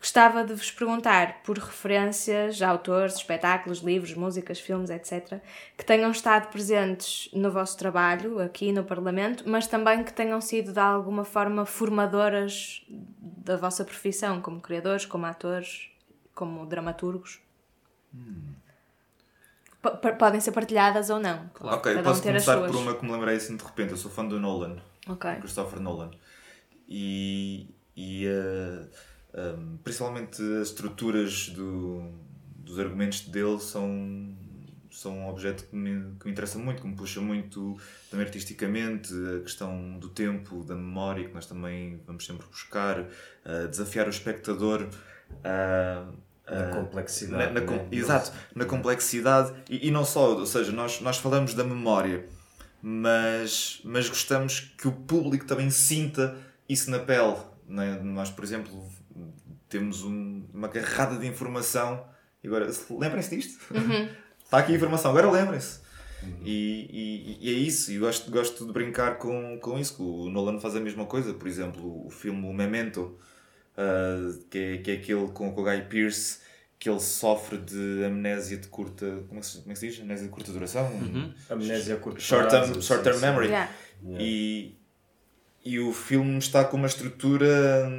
[0.00, 5.40] gostava de vos perguntar por referências autores, espetáculos, livros, músicas, filmes, etc.,
[5.76, 10.72] que tenham estado presentes no vosso trabalho aqui no Parlamento, mas também que tenham sido
[10.72, 15.88] de alguma forma formadoras da vossa profissão, como criadores, como atores,
[16.34, 17.40] como dramaturgos.
[18.12, 18.57] P-
[20.18, 21.50] podem ser partilhadas ou não.
[21.60, 23.92] ok, eu Cada um posso as começar por uma que me lembrei assim de repente.
[23.92, 24.76] Eu sou fã do Nolan.
[25.08, 25.30] Ok.
[25.36, 26.10] Christopher Nolan.
[26.88, 28.88] E, e eh,
[29.34, 32.10] um, principalmente as estruturas do,
[32.56, 34.34] dos argumentos dele são,
[34.90, 37.76] são um objeto que me, que me interessa muito, que me puxa muito
[38.10, 43.06] também artisticamente, a questão do tempo, da memória, que nós também vamos sempre buscar,
[43.44, 44.88] eh, desafiar o espectador
[45.44, 46.06] a.
[46.50, 47.86] Na a- complexidade, na- na né?
[47.90, 52.26] Exato, na complexidade e, e não só, ou seja, nós, nós falamos da memória,
[52.82, 56.36] mas, mas gostamos que o público também sinta
[56.68, 57.36] isso na pele.
[57.66, 58.00] não é?
[58.02, 58.82] Nós, por exemplo,
[59.68, 62.02] temos um- uma carrada de informação.
[62.42, 63.58] E agora, se- lembrem-se disto?
[64.42, 65.80] Está aqui a informação, agora lembrem-se.
[66.42, 69.96] E, e- e é isso, e gosto, gosto de brincar com, com isso.
[69.96, 73.16] que O Nolan faz a mesma coisa, por exemplo, o filme Memento,
[73.78, 76.40] ah, que, é, que é aquele com, com o Guy Pearce,
[76.78, 79.06] que ele sofre de amnésia de curta.
[79.28, 80.00] Como é que se, como é que se diz?
[80.00, 80.90] Amnésia de curta duração?
[81.48, 83.46] Amnésia a curto Short term, prazo, short term memory.
[83.48, 83.70] Yeah.
[84.24, 84.76] E,
[85.64, 87.90] e o filme está com uma estrutura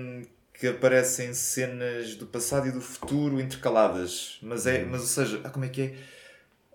[0.53, 4.37] que aparecem cenas do passado e do futuro intercaladas.
[4.41, 5.93] Mas é, mas ou seja, ah, como é que é?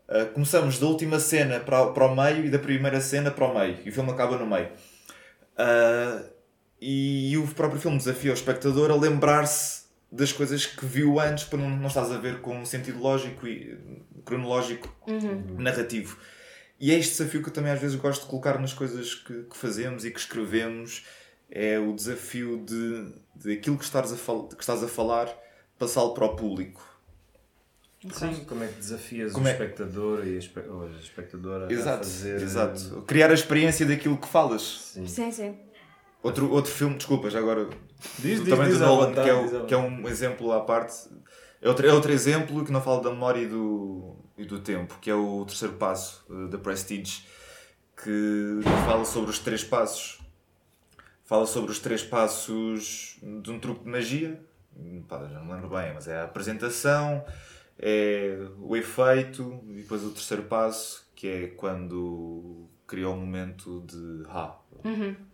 [0.08, 3.46] Ah, começamos da última cena para, o- para o meio e da primeira cena para
[3.46, 3.78] o meio.
[3.84, 4.68] E o filme acaba no meio.
[5.56, 6.22] Ah,
[6.86, 11.58] e o próprio filme desafia o espectador a lembrar-se das coisas que viu antes para
[11.58, 13.78] não, não estás a ver com um sentido lógico e
[14.24, 14.94] cronológico
[15.58, 16.18] narrativo.
[16.78, 19.44] E é este desafio que eu também às vezes gosto de colocar nas coisas que,
[19.44, 21.04] que fazemos e que escrevemos.
[21.50, 25.28] É o desafio de, de aquilo que estás a, fal que estás a falar,
[25.78, 26.82] passá-lo para o público.
[28.12, 31.66] Sim, como é que desafias Como o é- espectador e a, espe ou a espectadora
[31.68, 32.42] a Exato, fazer...
[32.42, 33.02] exato.
[33.06, 34.90] Criar a experiência daquilo que falas.
[34.92, 35.06] Sim.
[35.06, 35.56] Sim, sim.
[36.24, 37.68] Outro, outro filme, desculpa, já agora.
[38.18, 40.52] Diz, diz, também diz do à Nolan, vontade, que, é o, que é um exemplo
[40.52, 40.94] à parte.
[41.60, 44.98] É outro, é outro exemplo que não fala da memória e do, e do tempo,
[45.02, 47.26] que é o terceiro passo eh, da Prestige,
[48.02, 50.18] que fala sobre os três passos.
[51.26, 54.42] Fala sobre os três passos de um truque de magia.
[55.06, 57.22] Pá, já não me lembro bem, mas é a apresentação,
[57.78, 64.24] é o efeito, e depois o terceiro passo, que é quando cria o momento de
[64.26, 64.58] ha.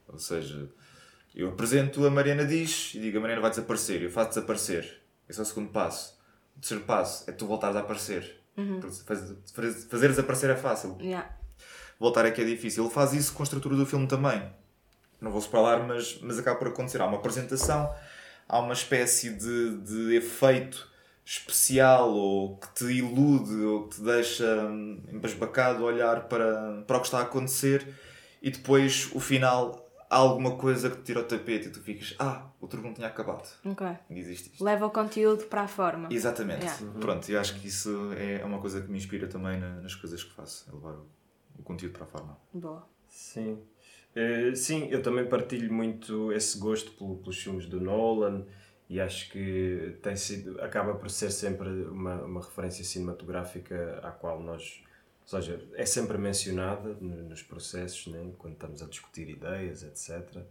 [0.08, 0.68] Ou seja,
[1.34, 5.00] eu apresento, a Mariana diz e digo a Mariana vai desaparecer, eu faço desaparecer.
[5.28, 6.18] Esse é o segundo passo.
[6.56, 8.40] O terceiro passo é tu voltares a aparecer.
[8.54, 11.30] Porque faz- faz- Fazer desaparecer é fácil Yeah.
[11.98, 12.84] voltar é que é difícil.
[12.84, 14.42] Ele faz isso com a estrutura do filme também.
[15.20, 17.00] Não vou spoiler, mas, mas acaba por acontecer.
[17.00, 17.94] Há uma apresentação,
[18.48, 20.88] há uma espécie de, de efeito
[21.24, 27.00] especial ou que te ilude ou que te deixa hum, embasbacado olhar para, para o
[27.00, 27.86] que está a acontecer
[28.42, 32.14] e depois o final há alguma coisa que te tira o tapete e tu ficas
[32.18, 33.48] ah, o truque não tinha acabado.
[33.64, 33.86] Ok.
[34.10, 34.62] E existe isto.
[34.64, 36.08] Leva o conteúdo para a forma.
[36.10, 36.64] Exatamente.
[36.66, 36.98] Yeah.
[37.00, 40.22] Pronto, eu acho que isso é uma coisa que me inspira também na- nas coisas
[40.22, 40.68] que faço.
[40.68, 41.06] É levar o,
[41.58, 42.36] o conteúdo para a forma.
[42.52, 42.86] Boa.
[43.08, 43.58] Sim.
[44.14, 48.44] Eh, sim, eu também partilho muito esse gosto pelo- pelos filmes do Nolan
[48.88, 54.40] e acho que tem sido, acaba por ser sempre uma, uma referência cinematográfica à qual
[54.42, 54.82] nós,
[55.32, 60.42] ou seja, é sempre mencionada no- nos processos, né, quando estamos a discutir ideias, etc.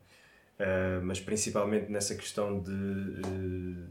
[0.58, 3.90] Eh, mas principalmente nessa questão de eh,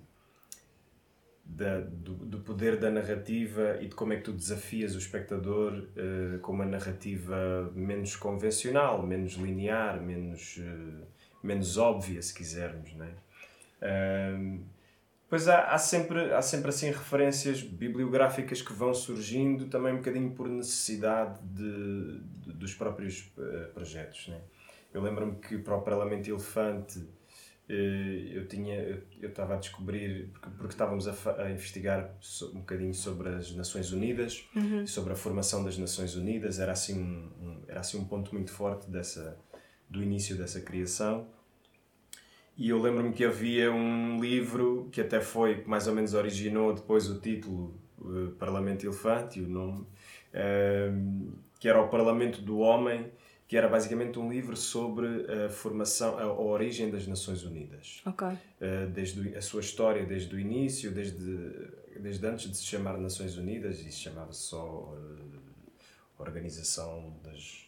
[1.44, 5.84] da- do, do poder da narrativa e de como é que tu desafias o espectador
[5.96, 11.04] eh, com uma narrativa menos convencional, menos linear, menos, eh,
[11.42, 13.10] menos óbvia, se quisermos, né?
[13.80, 14.60] Ahm,
[15.28, 20.30] Pois há, há, sempre, há sempre assim referências bibliográficas que vão surgindo também um bocadinho
[20.30, 24.28] por necessidade de, de- dos próprios eh, projetos.
[24.28, 24.40] Né?
[24.92, 27.06] Eu lembro-me que para o Parlamento Elefante
[27.68, 32.10] eh, eu tinha eu estava a descobrir porque, porque estávamos a, a investigar
[32.54, 34.48] um bocadinho sobre as Nações Unidas
[34.84, 38.32] e sobre a formação das Nações Unidas era assim um, um- era assim um ponto
[38.34, 39.36] muito forte dessa
[39.90, 41.28] do início dessa criação
[42.58, 47.08] e eu lembro-me que havia um livro que até foi mais ou menos originou depois
[47.08, 49.86] o título eh, Parlamento Elefante o nome
[50.34, 50.90] eh,
[51.60, 53.10] que era o Parlamento do Homem
[53.48, 55.06] que era basicamente um livro sobre
[55.46, 58.02] a formação, a, a origem das Nações Unidas.
[58.04, 58.28] Ok.
[58.28, 61.34] Uh, desde a sua história desde o início, desde,
[61.98, 65.38] desde antes de se chamar Nações Unidas, e se chamava só uh,
[66.18, 67.67] Organização das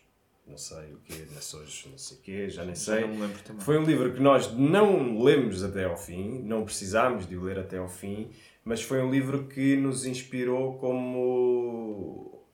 [0.50, 3.02] não sei o quê, Nações não sei o quê, já nem sei.
[3.02, 3.62] Já não me lembro também.
[3.62, 7.58] Foi um livro que nós não lemos até ao fim, não precisámos de o ler
[7.58, 8.30] até ao fim,
[8.64, 12.44] mas foi um livro que nos inspirou como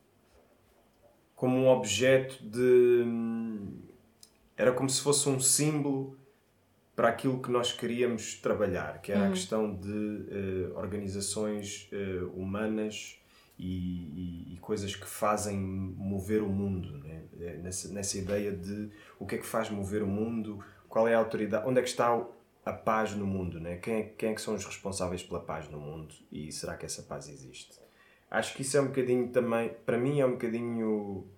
[1.35, 3.05] como um objeto de
[4.57, 6.17] era como se fosse um símbolo
[6.95, 13.19] para aquilo que nós queríamos trabalhar, que era a questão de eh, organizações eh, humanas
[13.59, 17.25] e, e- e coisas que fazem mover o mundo, né?
[17.41, 21.15] Eh, nessa, nessa ideia de o que é que faz mover o mundo, qual é
[21.15, 22.27] a autoridade, onde é que está
[22.65, 23.77] a paz no mundo, né?
[23.77, 26.85] quem, é, quem é que são os responsáveis pela paz no mundo e será que
[26.85, 27.79] essa paz existe?
[28.31, 31.29] Acho que isso é um bocadinho também, para mim é um bocadinho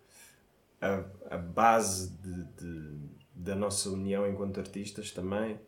[0.81, 1.05] a,
[1.35, 5.61] a base de, de- da nossa união enquanto artistas também,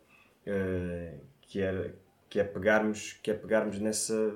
[0.45, 1.95] eh, que, era,
[2.29, 4.35] que, é pegarmos, que é pegarmos nessa,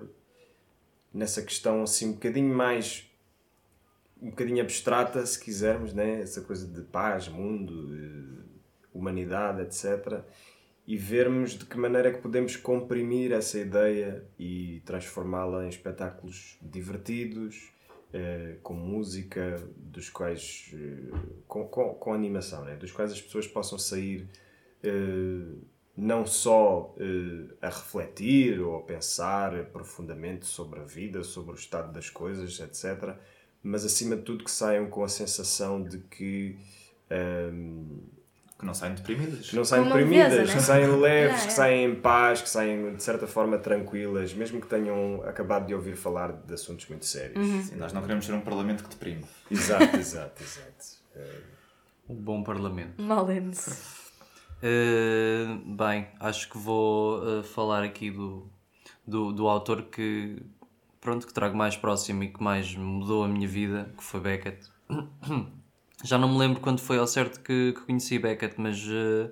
[1.15, 3.09] nessa questão assim um bocadinho mais
[4.21, 6.21] um bocadinho abstrata, se quisermos, né?
[6.21, 8.43] essa coisa de paz, mundo,
[8.93, 10.23] humanidade, etc.
[10.87, 16.57] E vermos de que maneira é que podemos comprimir essa ideia e transformá-la em espetáculos
[16.61, 17.71] divertidos,
[18.13, 21.11] eh, com música, dos quais eh,
[21.47, 22.75] com, com, com animação, né?
[22.77, 24.27] dos quais as pessoas possam sair
[24.83, 25.55] eh,
[25.97, 31.91] não só eh, a refletir ou a pensar profundamente sobre a vida, sobre o estado
[31.93, 33.15] das coisas, etc.,
[33.63, 36.57] mas acima de tudo que saiam com a sensação de que
[37.09, 37.99] ehm,
[38.59, 39.49] Que não saem deprimidas.
[39.49, 40.53] que não saem deprimidas, né?
[40.55, 44.61] que saem leves, Yeah, que saem em paz, que saem de certa forma tranquilas, mesmo
[44.61, 47.37] que tenham acabado de ouvir falar de assuntos muito sérios.
[47.37, 47.63] Uhum.
[47.63, 49.25] Sim, nós não queremos ser um parlamento que deprime.
[49.49, 50.85] Exato, exato, exato.
[52.07, 53.01] Um bom parlamento.
[53.01, 54.04] Malens.
[54.65, 58.49] Uh, bem, acho que vou uh, falar aqui do,
[59.05, 60.41] do, do autor que,
[60.99, 64.67] pronto, que trago mais próximo e que mais mudou a minha vida, que foi Beckett.
[66.03, 69.31] Já não me lembro quando foi ao certo que, que conheci Beckett, mas, uh,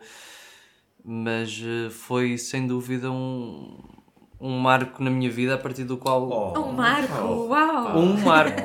[1.04, 3.80] mas uh, foi sem dúvida um,
[4.40, 6.30] um marco na minha vida a partir do qual
[6.60, 7.98] Um marco, uau!
[7.98, 8.62] um marco.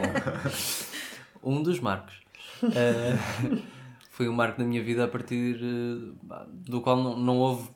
[1.43, 2.21] um dos marcos.
[4.19, 6.13] Foi um marco na minha vida a partir eh,
[6.69, 7.71] do qual não, não houve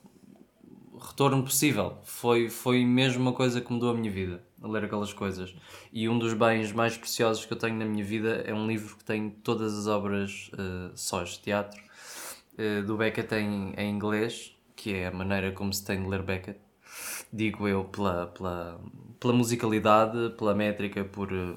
[0.99, 1.97] retorno possível.
[2.03, 5.55] Foi, foi mesmo uma coisa que mudou a minha vida, a ler aquelas coisas.
[5.93, 8.97] E um dos bens mais preciosos que eu tenho na minha vida é um livro
[8.97, 11.81] que tem todas as obras eh, sós de teatro
[12.57, 16.59] eh, do Beckett em, inglês, que é a maneira como se tem de ler Beckett.
[17.31, 18.81] digo eu, pela, pela,
[19.17, 21.31] pela musicalidade, pela métrica, por.
[21.31, 21.55] eh,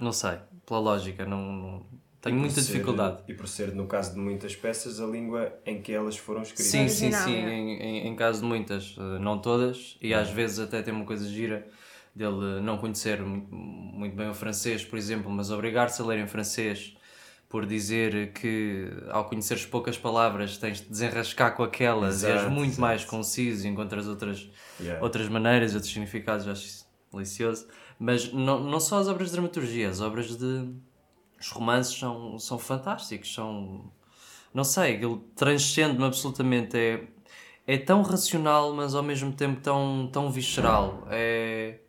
[0.00, 1.24] não sei, pela lógica.
[1.24, 1.86] Não, não-
[2.24, 3.22] tenho muita ser- dificuldade.
[3.28, 6.66] E por ser, no caso de muitas peças, a língua em que elas foram escritas.
[6.66, 7.52] Sim, sim, sim, é.
[7.54, 11.04] em, em, em caso de muitas, eh, não todas, e às vezes até tem uma
[11.04, 11.66] coisa gira
[12.14, 16.96] dele não conhecer muito, bem o francês, por exemplo, mas obrigar-se a ler em francês
[17.48, 22.50] por dizer que ao conheceres poucas palavras tens de desenrascar com aquelas e és Exato,
[22.50, 22.80] muito exato.
[22.80, 24.48] mais conciso e encontras outras,
[24.80, 25.00] Yeah.
[25.04, 27.66] outras maneiras, outros significados, acho isso delicioso.
[27.96, 30.68] Mas não, não só as obras de dramaturgia, as obras de.
[31.44, 33.92] Os romances são, são fantásticos, são.
[34.52, 36.74] Não sei, aquilo transcende-me absolutamente.
[36.76, 37.06] É,
[37.66, 41.06] é tão racional, mas ao mesmo tempo tão, tão visceral.
[41.10, 41.80] É.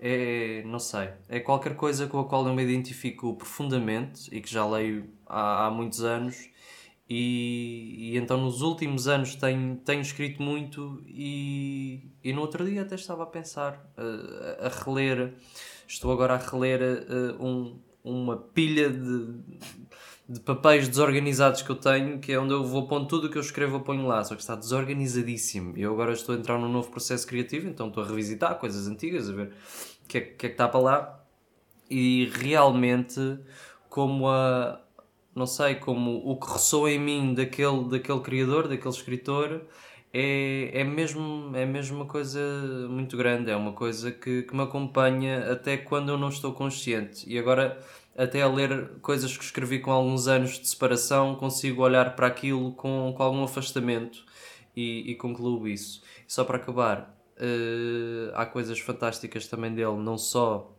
[0.00, 0.62] É.
[0.66, 1.10] Não sei.
[1.28, 5.66] É qualquer coisa com a qual eu me identifico profundamente e que já leio há,
[5.66, 6.48] há muitos anos.
[7.10, 12.82] E, e então nos últimos anos tenho, tenho escrito muito e, e no outro dia
[12.82, 15.34] até estava a pensar, eh, a, a reler,
[15.86, 19.34] estou agora a reler eh, um, uma pilha de,
[20.28, 23.38] de papéis desorganizados que eu tenho, que é onde eu vou pondo tudo o que
[23.38, 25.74] eu escrevo, eu ponho lá, só que está desorganizadíssimo.
[25.76, 29.28] Eu agora estou a entrar num novo processo criativo, então estou a revisitar coisas antigas,
[29.28, 29.52] a ver
[30.04, 31.24] o que é, que é que está para lá.
[31.90, 33.38] E realmente,
[33.88, 34.80] como a.
[35.34, 39.62] Não sei, como o que ressoa em mim daquele, daquele criador, daquele escritor,
[40.20, 42.40] é, é, mesmo, é mesmo uma coisa
[42.90, 47.24] muito grande, é uma coisa que, que me acompanha até quando eu não estou consciente.
[47.28, 47.78] E agora,
[48.16, 52.72] até a ler coisas que escrevi com alguns anos de separação, consigo olhar para aquilo
[52.72, 54.24] com, com algum afastamento
[54.74, 56.02] e, e concluo isso.
[56.26, 60.76] E só para acabar, eh, há coisas fantásticas também dele, não só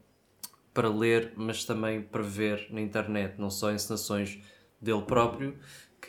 [0.73, 4.37] para ler, mas também para ver na internet, não só encenações
[4.81, 5.57] dele próprio,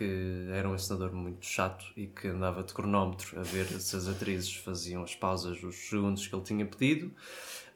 [0.00, 4.08] que era um encenador muito chato e que andava de cronómetro a ver se as
[4.08, 7.12] atrizes faziam as pausas, os segundos que ele tinha pedido,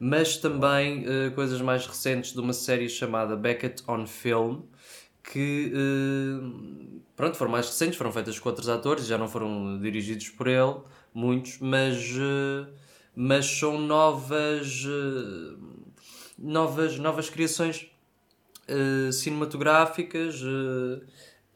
[0.01, 4.62] mas também eh, coisas mais recentes de uma série chamada Beckett on Film,
[5.22, 10.31] que eh, pronto, foram mais recentes, foram feitas com outros atores, já não foram dirigidos
[10.31, 10.77] por ele,
[11.12, 12.72] muitos, mas, eh,
[13.14, 14.83] mas são novas,
[16.39, 17.87] novas, novas criações
[19.12, 20.43] cinematográficas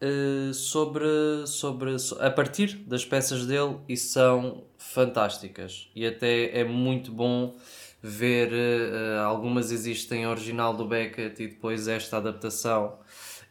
[0.01, 1.05] eh, sobre,
[1.47, 7.55] sobre, so- a partir das peças dele e são fantásticas e até é muito bom
[8.01, 12.97] ver eh, algumas existem em original do Beckett e depois esta adaptação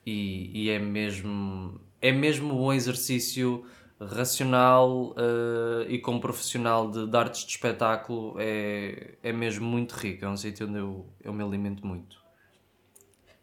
[0.06, 3.64] e, e é mesmo é mesmo um exercício
[4.00, 10.24] racional eh, e como profissional de, de artes de espetáculo é, é mesmo muito rico,
[10.24, 12.16] é um sítio onde eu, eu me alimento muito.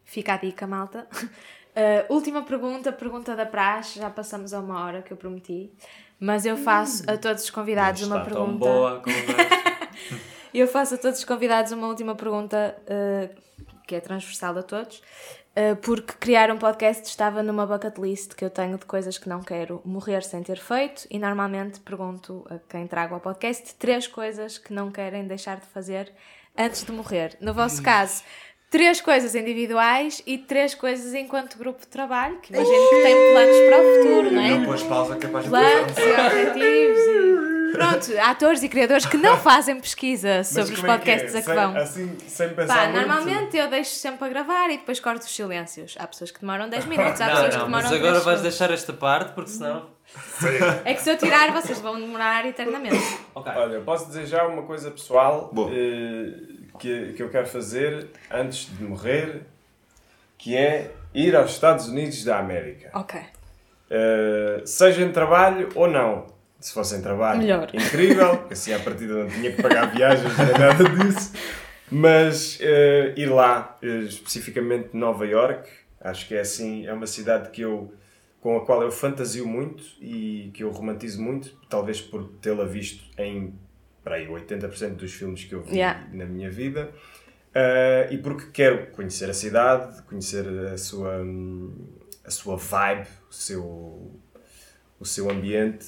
[0.04, 1.06] Fica a dica, malta.
[1.76, 3.98] Uh, última pergunta, pergunta da praxe.
[3.98, 5.70] Já passamos a uma hora que eu prometi.
[6.18, 8.64] Mas eu faço a todos os convidados uma Está tão pergunta.
[8.64, 9.02] boa.
[10.54, 13.42] Eu faço a todos os convidados uma última pergunta uh,
[13.86, 15.02] que é transversal a todos.
[15.54, 19.28] Uh, porque criar um podcast estava numa bucket list que eu tenho de coisas que
[19.28, 24.06] não quero morrer sem ter feito e normalmente pergunto a quem trago ao podcast três
[24.06, 26.10] coisas que não querem deixar de fazer
[26.56, 27.36] antes de morrer.
[27.40, 28.22] No vosso caso,
[28.70, 33.56] três coisas individuais e três coisas enquanto grupo de trabalho, que imagino que têm planos
[33.68, 34.50] para o futuro, não é?
[34.58, 37.46] Não pôs pausa capaz de planos e objetivos e...
[37.72, 41.16] Pronto, atores e criadores que não fazem pesquisa sobre os como é que é?
[41.18, 41.76] podcasts a que Sem- vão.
[41.76, 43.06] Assim, sem pensar Pá, muito.
[43.06, 45.94] normalmente eu deixo sempre a gravar e depois corto os silêncios.
[45.98, 48.20] Há pessoas que demoram 10 minutos, há Não, pessoas que não, demoram mas 10 agora
[48.24, 49.90] vais deixar esta parte porque senão.
[50.84, 52.96] É que se eu tirar, vocês vão demorar eternamente.
[53.34, 55.70] Olha, posso dizer já uma coisa pessoal Boa.
[55.74, 59.42] eh, que, que eu quero fazer antes de morrer,
[60.38, 62.90] que é ir aos Estados Unidos da América.
[62.94, 63.20] Ok.
[63.90, 66.26] Eh, seja em trabalho ou não.
[66.58, 67.68] Se fosse em trabalho, Melhor.
[67.72, 71.32] incrível, porque assim à partida não tinha que pagar viagens nem nada disso.
[71.90, 75.68] Mas eh, ir lá, eh, especificamente Nova York,
[76.00, 77.92] acho que é assim, é uma cidade que eu,
[78.40, 83.04] com a qual eu fantasio muito e que eu romantizo muito, talvez por tê-la visto
[83.18, 83.54] em
[84.06, 86.06] para aí, 80% dos filmes que eu vi Yeah.
[86.12, 86.90] na minha vida.
[87.52, 91.24] Eh, e porque quero conhecer a cidade, conhecer a sua,
[92.24, 93.64] a sua vibe, o seu,
[95.00, 95.86] o seu ambiente.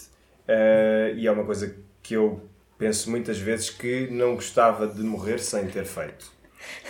[0.48, 2.42] eh, e é uma coisa que eu
[2.76, 6.32] penso muitas vezes que não gostava de morrer sem ter feito.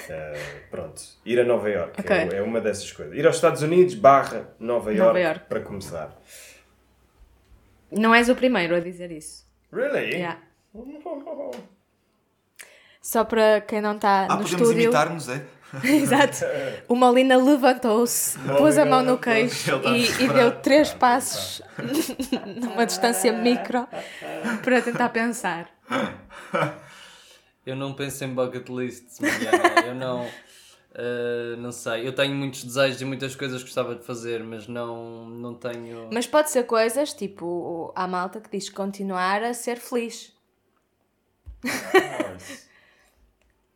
[0.09, 2.16] Eh, pronto, ir a Nova York Ok.
[2.16, 3.14] é, é uma dessas coisas.
[3.14, 5.41] Ir aos Estados Unidos barra Nova York, Nova York.
[5.47, 6.18] para começar.
[7.93, 9.47] Não és o primeiro a dizer isso.
[9.70, 10.14] Really?
[10.14, 10.41] Yeah.
[13.02, 14.82] Só para quem não está Ah, no podemos estúdio.
[14.84, 15.44] imitar-nos, é?
[15.84, 16.38] Exato.
[16.88, 21.60] O Molina levantou-se, pôs a mão no queixo está e, e deu três passos
[22.56, 23.86] numa distância micro
[24.62, 25.68] para tentar pensar.
[27.66, 29.86] Eu não penso em bucket lists, Mariana.
[29.86, 30.26] Eu não.
[30.94, 32.06] eh, não sei.
[32.08, 36.08] Eu tenho muitos desejos e muitas coisas que gostava de fazer, mas não, não tenho.
[36.10, 40.32] Mas pode ser coisas tipo a malta que diz continuar a ser feliz.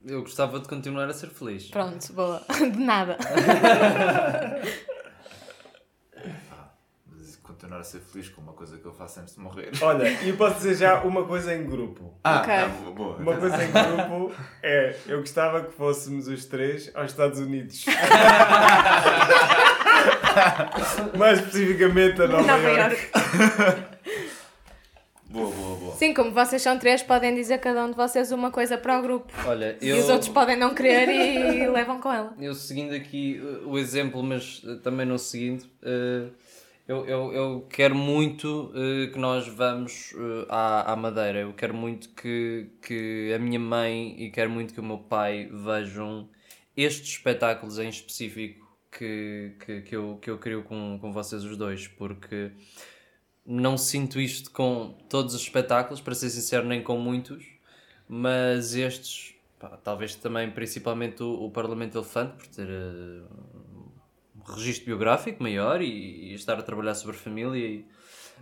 [0.04, 1.68] Eu gostava de continuar a ser feliz.
[1.68, 2.42] Pronto, boa.
[2.58, 3.16] De nada.
[7.06, 9.70] Mas continuar a ser feliz com uma coisa que eu faço antes de morrer.
[9.80, 12.18] Olha, e eu posso dizer já uma coisa em grupo.
[12.24, 12.52] Ah, Ok.
[12.52, 13.16] ah, boa, boa.
[13.18, 17.84] Uma coisa em grupo é, eu gostava que fôssemos os três aos Estados Unidos.
[21.16, 22.96] Mais especificamente a Nova, Nova York.
[22.96, 23.91] York.
[26.02, 29.02] Sim, como vocês são três, podem dizer cada um de vocês uma coisa para o
[29.02, 29.32] grupo.
[29.46, 29.98] Olha, E eu.
[29.98, 32.34] os outros podem não querer e levam com ela.
[32.40, 36.28] Eu seguindo aqui uh, o exemplo, mas uh, também não seguindo, uh,
[36.88, 38.72] eu, eu, eu quero muito
[39.12, 40.12] que nós vamos
[40.48, 41.38] à, à Madeira.
[41.38, 45.48] Eu quero muito que, que a minha mãe e quero muito que o meu pai
[45.52, 46.28] vejam
[46.76, 51.56] estes espetáculos em específico que, que, que, eu, que eu crio com, com vocês os
[51.56, 52.50] dois, porque
[53.44, 57.44] não sinto isto com todos os espetáculos, para ser sincero, nem com muitos,
[58.08, 63.22] mas estes, pá, talvez também, principalmente o, o Parlamento Elefante, por ter eh,
[64.36, 65.86] um registro biográfico maior e,
[66.30, 67.86] e estar a trabalhar sobre família, e-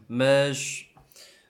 [0.08, 0.86] mas,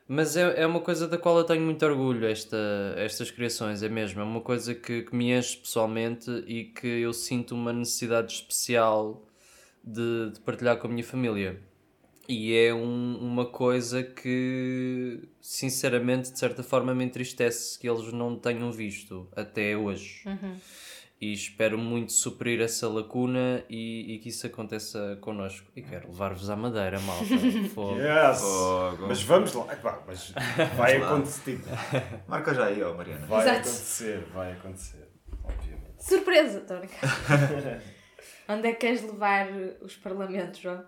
[0.07, 2.57] mas é, é uma coisa da qual eu tenho muito orgulho, esta,
[2.96, 7.12] estas criações, é mesmo, é uma coisa que, que me enche pessoalmente e que eu
[7.12, 9.26] sinto uma necessidade especial
[9.82, 11.61] de, de partilhar com a minha família.
[12.33, 18.37] E é um- uma coisa que, sinceramente, de certa forma me entristece que eles não
[18.39, 20.22] tenham visto até hoje.
[21.20, 25.66] E espero muito suprir essa lacuna e, e que isso aconteça connosco.
[25.74, 27.24] E quero levar-vos à Madeira, malta.
[27.74, 27.99] Fogo.
[28.01, 28.41] Yes.
[28.41, 29.07] Fogo.
[29.09, 29.66] Mas vamos lá.
[30.07, 30.33] Mas
[30.76, 31.11] vai lá.
[31.14, 31.59] acontecer.
[32.28, 33.26] Marca já aí, ó Mariana.
[33.26, 33.59] Vai Exato.
[33.59, 35.09] acontecer, vai acontecer.
[35.45, 35.95] Obviamente.
[35.99, 37.83] Surpresa, estou a brincar.
[38.49, 39.49] Onde é que queres levar
[39.83, 40.83] os parlamentos, João?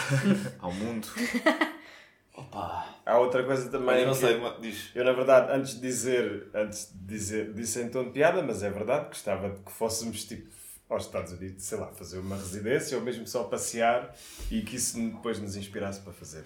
[0.60, 1.06] Ao mundo.
[2.34, 2.94] Opa.
[3.06, 4.00] Há outra coisa também.
[4.00, 4.90] Eu não que- sei, uma- diz.
[4.94, 8.62] Eu, na verdade, antes de dizer, antes de dizer, disse em tom de piada, mas
[8.62, 10.50] é verdade, gostava de que fôssemos tipo
[10.88, 14.14] aos Estados Unidos, sei lá, fazer uma residência ou mesmo só passear
[14.50, 16.44] e que isso depois nos inspirasse para fazer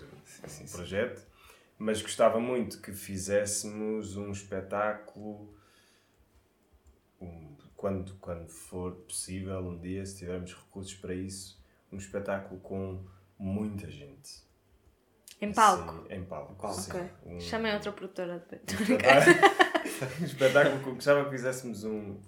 [0.63, 1.23] um projeto.
[1.79, 5.53] Mas gostava muito que fizéssemos um espetáculo
[7.21, 11.59] um- quando, quando for possível, um dia, se tivermos recursos para isso,
[11.93, 13.03] um espetáculo com
[13.41, 14.49] muita gente.
[15.41, 16.07] Em palco.
[16.07, 16.73] Sim, em palco.
[16.75, 16.91] sim.
[16.91, 17.11] Ok.
[17.27, 19.37] Um- Chamem outra produtora de um espetáculo,
[20.21, 22.21] um espetáculo que eu gostava que fizéssemos um.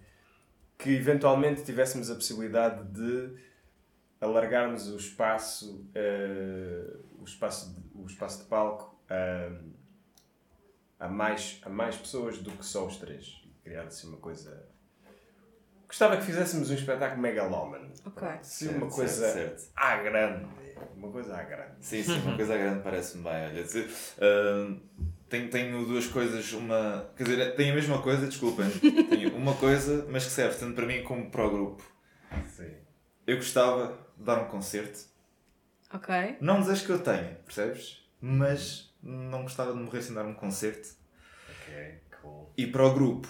[0.79, 3.37] que eventualmente tivéssemos a possibilidade de
[4.21, 11.69] alargarmos o espaço, eh, o, espaço de, o espaço de palco a, a, mais, a
[11.69, 13.43] mais pessoas do que só os três.
[13.63, 14.69] Criar assim uma coisa.
[15.87, 17.93] Gostava que fizéssemos um espetáculo megalómano.
[18.07, 18.27] Ok.
[18.43, 19.73] Sim, uma Certo, coisa certo, certo.
[19.77, 20.47] à grande.
[20.97, 21.75] Uma coisa à grande.
[21.81, 23.33] Sim, sim, uma coisa grande parece-me bem.
[23.33, 24.77] Olha, dizer, ah,
[25.29, 27.11] tenho, tenho duas coisas, uma.
[27.17, 28.69] Quer dizer, tenho a mesma coisa, desculpem.
[29.09, 31.83] Tenho uma coisa, mas que serve tanto para mim como para o grupo.
[32.49, 32.75] Sim.
[33.27, 35.01] Eu gostava de dar um concerto.
[35.93, 36.39] Ok.
[36.41, 38.03] Não desejo que eu tenha, percebes?
[38.21, 40.89] Mas não gostava de morrer sem dar um concerto.
[41.51, 42.53] Ok, cool.
[42.57, 43.29] E para o grupo,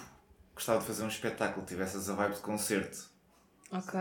[0.53, 3.09] gostava de fazer um espetáculo tivesse essa vibe de concerto.
[3.71, 3.99] Ok.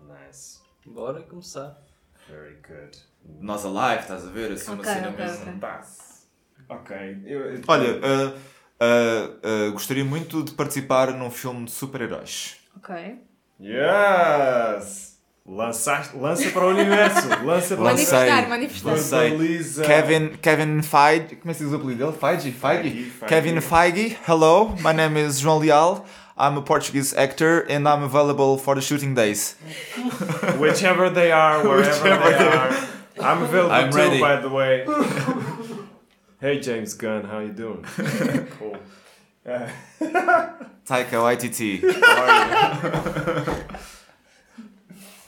[0.00, 0.60] Nice.
[0.84, 1.85] Bora começar.
[2.28, 2.96] Very good.
[3.40, 4.52] Nós alive, estás a ver?
[4.52, 5.42] Assim, uma Ok, cena ok, mesmo.
[5.42, 5.52] ok.
[5.60, 6.26] Pass.
[6.68, 6.96] Ok.
[7.24, 8.38] Eu, eu- Olha, ah,
[8.80, 12.56] ah, ah, gostaria muito de participar num filme de super-heróis.
[12.76, 12.94] Ok.
[13.60, 15.16] Yes!
[15.48, 17.28] Lançaste, lança para o universo.
[17.46, 18.18] Lança para Lancei.
[18.18, 18.90] Manifestar, manifestar.
[18.92, 19.84] Lancei.
[19.86, 22.18] Kevin, Kevin Feige, como é que se diz o apelido dele?
[22.18, 22.50] Feige?
[22.50, 22.82] Feige?
[22.90, 23.26] Feige, Feige.
[23.26, 26.04] Kevin Feige, hello, my name is João Leal.
[26.38, 29.54] I'm a Portuguese actor and I'm available for the shooting days.
[30.58, 32.88] Whichever they are, wherever Whichever they they are.
[33.22, 34.20] I'm available I'm too, ready.
[34.20, 34.86] by the way.
[36.40, 37.82] hey James Gunn, how you doing?
[38.58, 38.76] cool.
[39.46, 39.68] Uh,
[40.84, 43.78] Taika Waititi, how are you?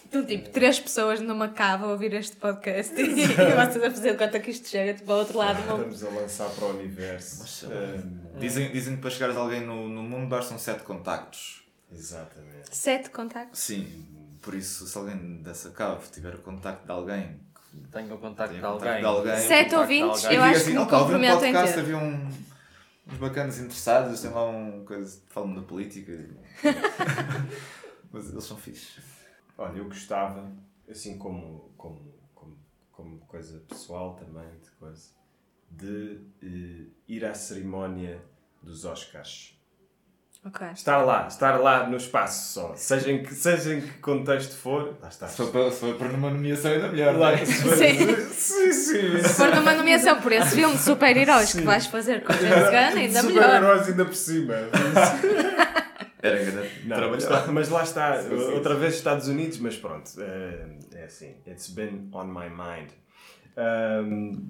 [0.09, 4.41] Então, tipo, três pessoas numa cava a ouvir este podcast e, vocês a fazer conta
[4.41, 5.93] que isto chega tipo, ao outro lado do mundo.
[5.93, 7.67] estamos a lançar para o universo.
[7.67, 11.63] Um, Dizem, dizem que para chegares a alguém no, no mundo bastam sete contactos.
[11.93, 12.75] exatamente.
[12.75, 13.61] Sete contactos.
[13.61, 14.07] Sim,
[14.41, 17.41] por isso, se alguém dessa cave tiver o contacto de alguém,
[17.93, 19.01] Tenho o contacto de o contacto alguém.
[19.01, 21.81] de alguém Sete ouvintes, eu acho que me "Opa, ouvi um comprometo em podcast, ter.
[21.81, 22.29] havia um,
[23.13, 26.13] uns bacanas interessados, tem lá um coisa, falam da política.
[28.11, 28.97] Mas eles são fixes.
[29.59, 30.51] Olha, eu gostava,
[30.89, 32.57] assim como, como, como,
[32.93, 35.11] como coisa pessoal também, de coisa,
[35.71, 38.23] de eh, ir à cerimónia
[38.63, 39.59] dos Oscars.
[40.47, 40.65] Ok.
[40.73, 42.75] Estar lá, estar lá no espaço só.
[42.77, 45.27] Seja em que, seja em que contexto for, lá está.
[45.27, 47.17] Se for para, se for para uma nomeação ainda melhor.
[47.17, 47.45] Lá, é?
[47.45, 48.17] se for- Sim.
[48.31, 49.23] sim, sim.
[49.23, 52.65] Se for numa nomeação por esse filme de super-heróis que vais fazer com o James
[52.71, 53.43] Gunn, ainda melhor.
[53.45, 54.55] Super-heróis ainda por cima.
[56.23, 57.23] Era grande Não, trabalho.
[57.31, 58.53] mas, mas lá está, Sim, sim.
[58.53, 62.91] outra vez Estados Unidos, mas pronto, é, é assim, it's been on my mind.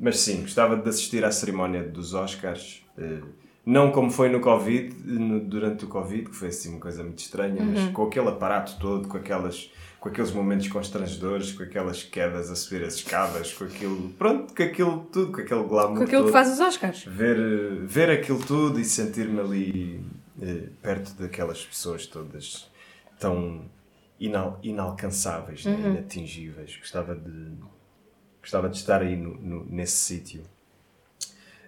[0.01, 3.21] Mas sim, gostava de assistir à cerimónia dos Oscars, eh,
[3.65, 7.19] não como foi no Covid, no- durante o Covid, que foi assim uma coisa muito
[7.19, 9.71] estranha, mas com aquele aparato todo, com, aquelas,
[10.01, 14.63] com aqueles momentos constrangedores, com aquelas quedas a subir as escadas, com aquilo, pronto, com
[14.63, 17.05] aquilo tudo, com aquele glamour Com aquilo que todo faz os Oscars.
[17.05, 20.05] ver, ver aquilo tudo e sentir-me ali
[20.43, 22.71] eh, perto daquelas pessoas todas
[23.19, 23.65] tão
[24.21, 26.77] inal- inalcançáveis, né, inatingíveis.
[26.77, 27.53] Gostava de,
[28.41, 30.43] gostava de estar aí no, no- nesse sítio.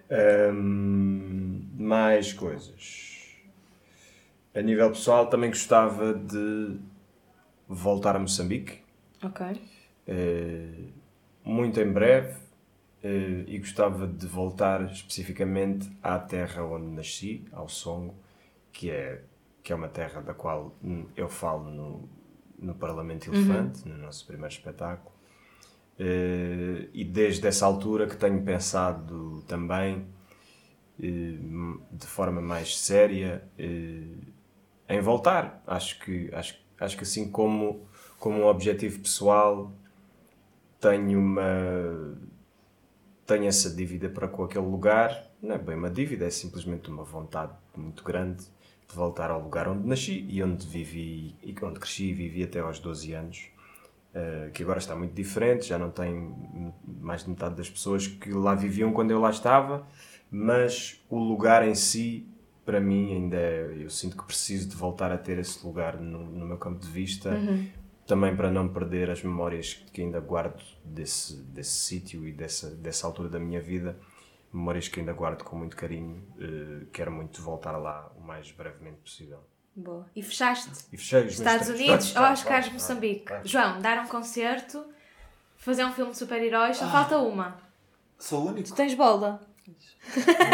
[0.09, 3.09] Ahm, mais coisas.
[4.53, 6.77] A nível pessoal, também gostava de
[7.67, 8.79] voltar a Moçambique.
[9.23, 9.45] Ok.
[10.07, 10.89] Eh,
[11.45, 12.35] muito em breve
[13.03, 18.13] eh, e gostava de voltar especificamente à terra onde nasci, ao Songo,
[18.71, 19.23] que é,
[19.63, 22.09] que é uma terra da qual hum, eu falo no,
[22.57, 25.11] no Parlamento Elefante, no nosso primeiro espetáculo.
[25.99, 30.07] Eh, e desde essa altura que tenho pensado também
[30.99, 31.37] eh,
[31.91, 34.17] de forma mais séria eh,
[34.89, 35.61] em voltar.
[35.67, 37.85] Acho que, acho, acho que assim como,
[38.19, 39.71] como um objetivo pessoal
[40.79, 42.17] tenho uma
[43.27, 47.03] tenho essa dívida para com aquele lugar não é bem uma dívida, é simplesmente uma
[47.03, 48.45] vontade muito grande
[48.91, 52.59] de voltar ao lugar onde nasci e onde vivi e onde cresci e vivi até
[52.59, 53.51] aos 12 anos
[54.13, 56.35] eh, que agora está muito diferente, já não tem
[57.01, 59.87] mais de metade das pessoas que lá viviam quando eu lá estava,
[60.29, 62.27] mas o lugar em si,
[62.65, 66.25] para mim, ainda é, eu sinto que preciso de voltar a ter esse lugar no,
[66.25, 67.31] no meu campo de vista,
[68.05, 73.07] também para não perder as memórias que ainda guardo desse, desse sítio e dessa, dessa
[73.07, 73.97] altura da minha vida,
[74.53, 78.97] memórias que ainda guardo com muito carinho, eh, quero muito voltar lá o mais brevemente
[78.97, 79.39] possível.
[79.75, 80.05] Boa.
[80.15, 80.71] E fechaste?
[80.91, 81.69] E fechei os meus Estados.
[81.69, 83.33] Unidos, Oscars, claro, Moçambique.
[83.45, 84.85] João, dar um concerto,
[85.55, 87.57] fazer um filme de super-heróis, só falta uma.
[88.19, 88.69] Sou o único.
[88.69, 89.41] Tu tens bola.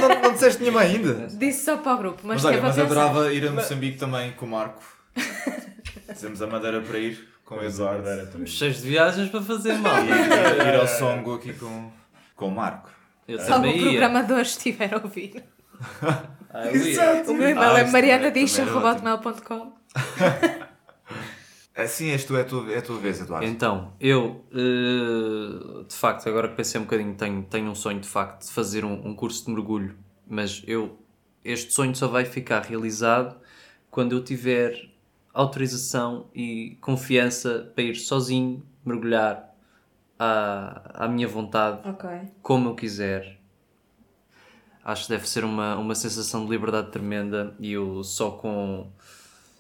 [0.01, 1.27] Não, não disseste nenhuma ainda.
[1.27, 4.33] Disse só para o grupo, mas, Mas que olha, mas adorava ir a Moçambique também
[4.33, 4.83] com o Marco.
[6.13, 8.09] Fizemos a madeira para ir com o Eduardo Eduardo.
[8.09, 8.47] era também.
[8.47, 10.03] Cheios de viagens para fazer mal.
[10.03, 11.91] E ir, ir ao Songo aqui com,
[12.35, 12.96] com o Marco.
[13.27, 15.43] Eu Se algum programador estiver a ouvir.
[16.49, 17.23] Ah, ia.
[17.27, 19.73] O meu e-mail Ah, é isso também- marianadicha.com.
[21.75, 23.45] Assim és tu, é a tua, é a tua vez, Eduardo.
[23.45, 28.07] Então, eu, eh, de facto, agora que pensei um bocadinho, tenho, tenho um sonho de
[28.07, 29.95] facto de fazer um, um curso de mergulho,
[30.27, 30.97] mas eu,
[31.45, 33.35] este sonho só vai ficar realizado
[33.91, 34.89] quando eu tiver
[35.31, 39.55] autorização e confiança para ir sozinho mergulhar
[40.19, 42.09] à, à minha vontade, Ok.
[42.41, 43.37] como eu quiser.
[44.83, 48.87] Acho que deve ser uma, uma sensação de liberdade tremenda e eu só com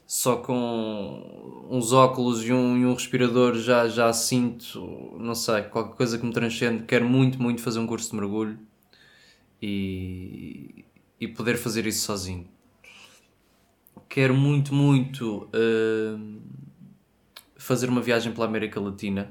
[0.05, 5.97] só com uns óculos e um, e um respirador já, já sinto, não sei, qualquer
[5.97, 6.83] coisa que me transcende.
[6.83, 8.57] Quero muito, muito fazer um curso de mergulho
[9.61, 10.85] e,
[11.19, 12.47] e poder fazer isso sozinho.
[14.07, 16.39] Quero muito, muito hum,
[17.57, 19.29] fazer uma viagem pela América Latina.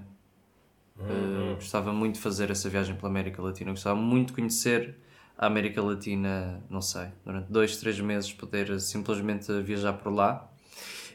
[0.99, 3.71] Uh, gostava muito de fazer essa viagem pela América Latina.
[3.71, 4.97] Gostava muito de conhecer
[5.37, 10.51] a América Latina, não sei, durante dois, três meses, poder simplesmente viajar por lá.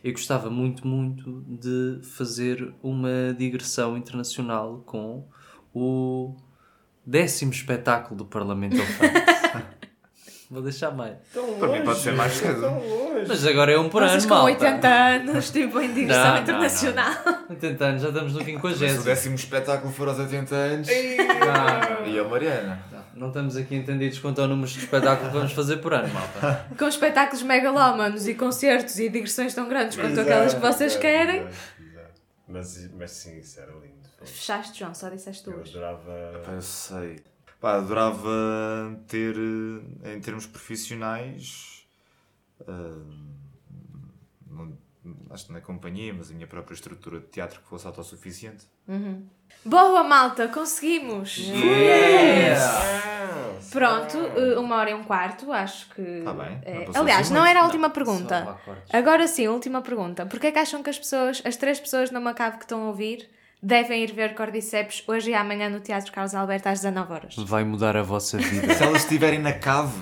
[0.03, 5.27] E gostava muito, muito de fazer uma digressão internacional com
[5.73, 6.35] o
[7.05, 9.77] décimo espetáculo do Parlamento Elefante.
[10.51, 11.15] Vou deixar mais.
[11.59, 12.61] Para mim pode ser mais cedo.
[13.25, 14.65] Mas agora é um por Vocês ano, com malta.
[14.65, 17.13] 80 anos, tipo em digressão Não, não, internacional.
[17.49, 18.47] 80 anos, já estamos no Mas
[18.77, 19.01] se o 50.
[19.03, 20.87] décimo espetáculo for aos 80 anos.
[20.89, 22.83] Não, E a Mariana.
[23.15, 26.65] não estamos aqui entendidos quanto ao número de espetáculos que vamos fazer por ano, malta.
[26.77, 31.01] Com espetáculos megalómanos e concertos e digressões tão grandes quanto Exato, aquelas que vocês exato,
[31.01, 31.37] querem.
[31.43, 32.21] exato, exato.
[32.49, 34.01] Mas, mas sim, isso era lindo.
[34.25, 35.69] Fechaste, João, só disseste Eu duas.
[35.69, 36.41] adorava.
[36.45, 37.15] Pá, Eu sei.
[37.61, 38.29] Pá, adorava
[39.07, 39.35] ter,
[40.03, 41.85] eh, em termos profissionais,
[42.67, 42.97] ah,
[44.49, 44.75] não-
[45.29, 48.65] acho que na companhia, mas a minha própria estrutura de teatro que fosse autossuficiente.
[49.63, 51.37] Boa, malta, conseguimos!
[53.71, 56.21] Pronto, eh, uma hora e um quarto, acho que.
[56.23, 58.57] Tá bem, é- não Aliás, assim não era a última Só pergunta.
[58.91, 60.25] Agora sim, última pergunta.
[60.25, 62.87] Porquê é que acham que as pessoas, as três pessoas na Macave que estão a
[62.87, 63.29] ouvir,
[63.61, 67.35] devem ir ver Cordyceps hoje e amanhã no Teatro Carlos Alberto às 19 horas.
[67.37, 68.73] Vai mudar a vossa vida.
[68.75, 69.93] Se elas estiverem na cave,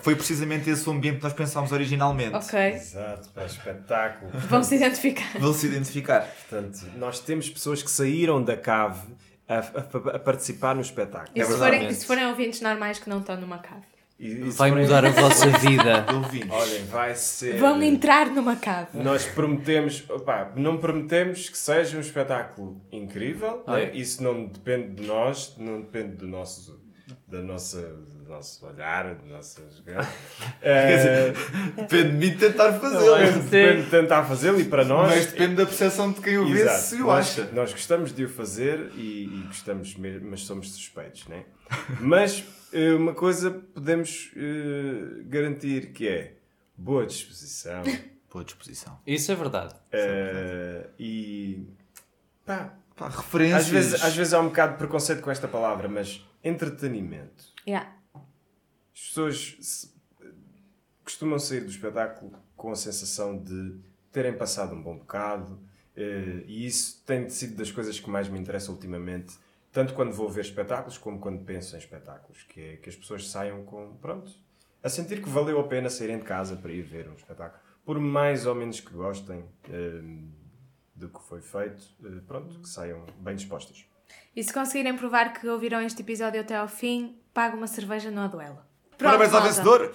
[0.00, 2.34] foi precisamente esse o ambiente que nós pensámos originalmente.
[2.36, 2.58] Ok?
[2.60, 4.30] Exato, para espetáculo.
[4.32, 5.38] Vão se identificar.
[5.38, 6.20] Vão se identificar.
[6.48, 9.00] Portanto, nós temos pessoas que saíram da cave
[9.48, 11.30] a, a- a participar no espetáculo.
[11.34, 13.82] E se, forem, e se forem ouvintes normais que não estão numa cave?
[14.18, 16.06] E- e Vai mudar a vossa vida.
[16.50, 17.58] Olhem, vai ser.
[17.58, 18.88] Vão entrar numa cave.
[19.02, 23.90] Nós prometemos, opá, não prometemos que seja um espetáculo incrível, né?
[23.92, 26.80] isso não depende de nós, não depende do nosso,
[27.26, 30.08] da nossa, do nosso olhar, do nosso jogar.
[30.62, 31.32] Eh,
[31.76, 33.16] Depende de mim tentar fazê-lo.
[33.42, 35.10] depende de tentar fazê-lo e para nós.
[35.10, 36.80] Mas depende da percepção de quem o vê Exato.
[36.80, 37.50] se o nós, acha.
[37.52, 41.42] nós gostamos de o fazer e, e gostamos mesmo, mas somos suspeitos, né?
[42.00, 42.42] Mas
[42.96, 46.36] uma coisa podemos eh, garantir que é
[46.76, 47.82] boa disposição
[48.30, 48.98] Boa disposição.
[49.06, 49.74] Isso é verdade.
[49.92, 51.64] eh, e
[52.44, 53.62] pá, Pá, referências.
[53.62, 57.44] às vezes, às vezes há um bocado de preconceito com esta palavra, mas entretenimento.
[57.66, 57.92] Yeah.
[58.92, 59.94] As pessoas se-
[61.04, 63.76] costumam sair do espetáculo com a sensação de
[64.10, 65.60] terem passado um bom bocado,
[65.96, 69.34] eh, e isso tem sido das coisas que mais me interessa ultimamente,
[69.74, 73.28] tanto quando vou ver espetáculos como quando penso em espetáculos, que é que as pessoas
[73.28, 74.30] saiam com, pronto,
[74.80, 77.98] a sentir que valeu a pena saírem de casa para ir ver um espetáculo, por
[77.98, 80.00] mais ou menos que gostem eh,
[80.94, 83.84] do que foi feito, eh, pronto, que saiam bem dispostas.
[84.36, 88.20] E se conseguirem provar que ouviram este episódio até ao fim, pago uma cerveja no
[88.20, 88.60] Aduelo.
[88.96, 89.92] Parabéns ao vencedor!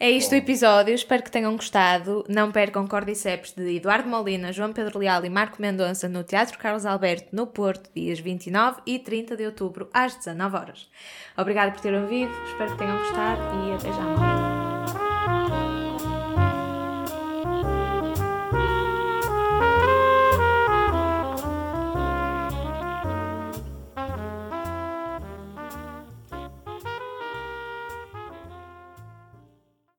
[0.00, 2.24] É isto o episódio, espero que tenham gostado.
[2.28, 6.84] Não percam Cordyceps de Eduardo Molina, João Pedro Leal e Marco Mendonça no Teatro Carlos
[6.84, 10.88] Alberto, no Porto, dias 29 e 30 de outubro, às 19 horas.
[11.36, 14.53] Obrigada por terem ouvido, espero que tenham gostado e até já.